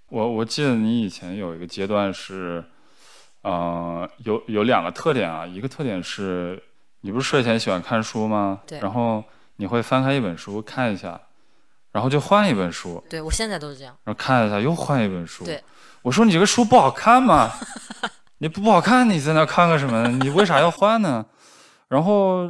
[0.07, 2.63] 我我记得你以前有一个阶段是，
[3.41, 6.63] 呃，有有两个特点啊，一个特点是。
[7.01, 8.61] 你不是睡前喜欢看书吗？
[8.67, 8.79] 对。
[8.79, 9.23] 然后
[9.57, 11.19] 你会翻开一本书看一下，
[11.91, 13.03] 然后就换一本书。
[13.09, 13.95] 对，我现在都是这样。
[14.03, 15.45] 然后看一下又换一本书。
[15.45, 15.63] 对。
[16.01, 17.51] 我说你这个书不好看吗？
[18.37, 20.07] 你不不好看，你在那看个什么？
[20.07, 21.25] 你为啥要换呢？
[21.87, 22.49] 然后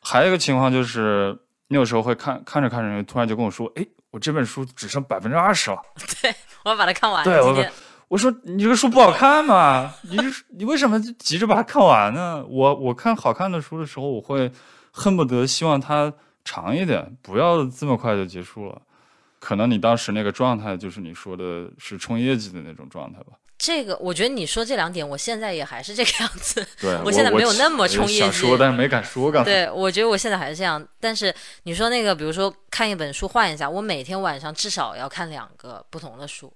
[0.00, 1.38] 还有一个情况就是，
[1.68, 5.80] 你有时候会看看着看着，突然就跟我说：“哎，我这本书只剩百分之二十了。
[6.22, 6.34] ”对，
[6.64, 7.22] 我要把它看完。
[7.24, 7.64] 对，我。
[8.08, 9.94] 我说你这个书不好看吗？
[10.02, 10.16] 你
[10.56, 12.44] 你为什么急着把它看完呢？
[12.48, 14.50] 我我看好看的书的时候，我会
[14.90, 16.12] 恨不得希望它
[16.44, 18.80] 长一点，不要这么快就结束了。
[19.38, 23.34] 可能你当时那个状态就是你说的是冲业绩的那种状态吧。
[23.58, 26.66] 这个我觉得你说这两点，我现在也还是这个样子。
[26.80, 28.18] 对，我现在没有那么冲业绩。
[28.20, 29.30] 想说，但是没敢说。
[29.30, 29.50] 刚才。
[29.50, 30.82] 对，我觉得我现在还是这样。
[30.98, 31.34] 但是
[31.64, 36.52] 你说那个，比如说看一本书换一下，我每天晚上至少要看两个不同的书。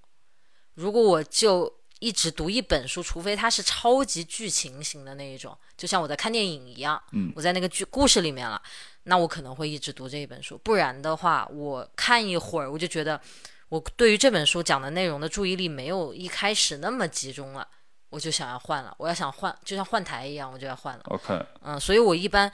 [0.74, 8.60] 如果我就一直读一本书，除非它是超级剧情型的那一种，就像我在看电影一样，嗯，我在那个剧故事里面了，
[9.04, 10.58] 那我可能会一直读这一本书。
[10.64, 13.20] 不然的话，我看一会儿，我就觉得
[13.68, 17.68] 我对于这本书讲的内容的注意力没有一开始那么集中了，
[18.10, 18.92] 我就想要换了。
[18.98, 21.02] 我要想换，就像换台一样，我就要换了。
[21.04, 22.50] OK，嗯，所以我一般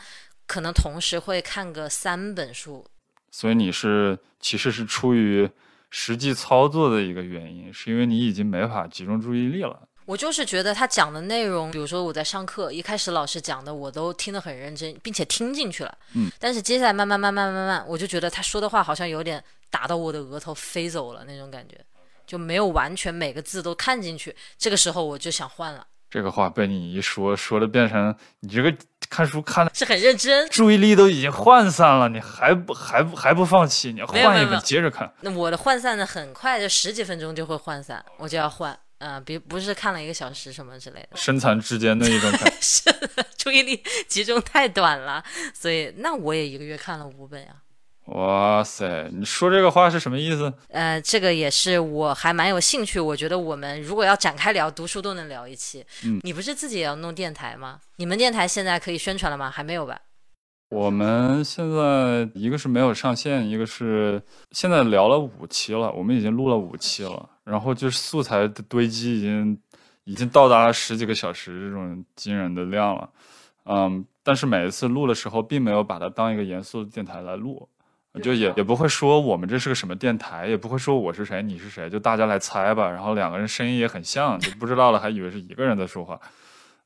[0.47, 2.87] 可能同时会看个三本书。
[3.31, 5.49] 所以你是其实是出于
[5.91, 9.89] 实际操作的一个原因，是因为你已经没法集中注意力了。
[10.05, 15.99] 我就是觉得他讲的内容，比如说我在上课，一开始老师讲的我都听得很认真，并且听进去了。
[16.15, 16.31] 嗯。
[16.39, 21.79] 但是接下来慢慢慢慢慢慢，我就觉得他说的话好像有点打到我的额头飞走了那种感觉，
[22.27, 24.35] 就没有完全每个字都看进去。
[24.57, 28.75] 这个时候我就想换了，这个话被你一说，说的变成你这个
[29.09, 30.49] 看书看的是很认真。
[30.51, 33.93] 注意力都已经涣散了，你还不还不还不放弃？
[33.93, 35.13] 你要换一本接着看。
[35.21, 38.79] 那我的涣散的很快，就十几分钟就会涣散，我就要换。
[39.01, 41.11] 嗯、别不是看了一个小时什么之类的。
[41.15, 45.23] 身残志坚的一种感 是的，注意力集中太短了，
[45.55, 47.49] 所以那我也一个月看了五本呀。
[48.09, 50.53] 哇塞，你说这个话是什么意思？
[50.69, 52.99] 呃，这个也是我还蛮有兴趣。
[52.99, 55.85] 我觉得我们如果要展开聊读书，都能聊一期。
[56.05, 57.81] 嗯你不是自己也要弄电台吗？
[57.97, 59.51] 你们电台现在可以宣传了吗？
[59.51, 60.01] 还没有吧？
[60.71, 69.59] 我们现在一个是没有上线，一个是现在聊了五期了，我们已经录了五期了，然后就是素材的堆积已经
[70.05, 73.11] 已经到达了十几个小时这种惊人的量了，
[73.65, 77.67] 嗯，但是每一次录的时候，并没有把它当一个严肃的电台来录，
[78.23, 86.19] 就也也不会说我们这是个什么电台，也不会说我是谁你是谁，就大家来猜吧，然后两个人声音也很像，就不知道了还以为是一个人在说话，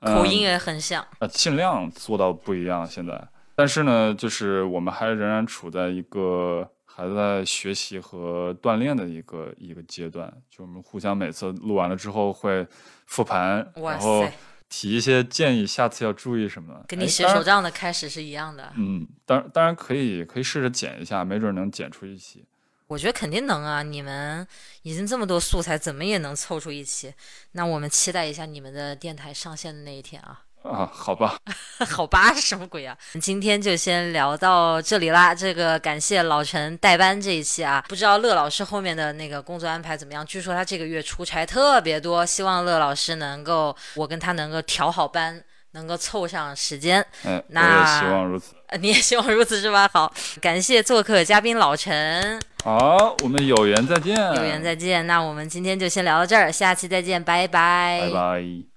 [0.00, 1.04] 嗯口音也很像。
[1.20, 2.86] 呃，尽量做到不一样。
[2.86, 10.30] 现在，但是呢，就是我们还仍然处在一个还在学习和锻炼的一个一个阶段。
[10.50, 12.66] 就我们互相每次录完了之后会
[13.06, 14.32] 复盘，哇然后塞，
[14.72, 16.82] 提一些建议，下次要注意什么。
[16.88, 18.72] 跟你写手账的开始是一样的。
[18.78, 22.42] 嗯，当然当然可以可以试着剪一下，没准能剪出一期。
[22.86, 23.82] 我觉得肯定能啊！
[23.82, 24.46] 你们
[24.80, 27.12] 已经这么多素材，怎么也能凑出一期。
[27.52, 30.44] 那我们期待一下你们的电台上线的那一天啊！
[30.62, 31.36] 啊，好吧，
[31.90, 32.96] 好吧，是什么鬼啊？
[33.20, 35.34] 今天就先聊到这里啦。
[35.34, 40.24] 这个感谢老陈代班这一期啊，不知道乐老师后面的那个工作安排怎么样？
[40.24, 45.42] 据说他这个月出差特别多，希望乐老师能够，我跟他能够调好班，
[45.72, 47.04] 能够凑上时间。
[47.24, 48.54] 哎，我也那希望如此。
[48.68, 49.90] 呃 你也希望如此是吧？
[49.92, 50.10] 好，
[50.40, 55.06] 感谢做客嘉宾老陈，好，我们有缘再见，有缘再见。
[55.06, 58.71] 那我们今天就先聊到这儿，下期再见，拜拜拜拜。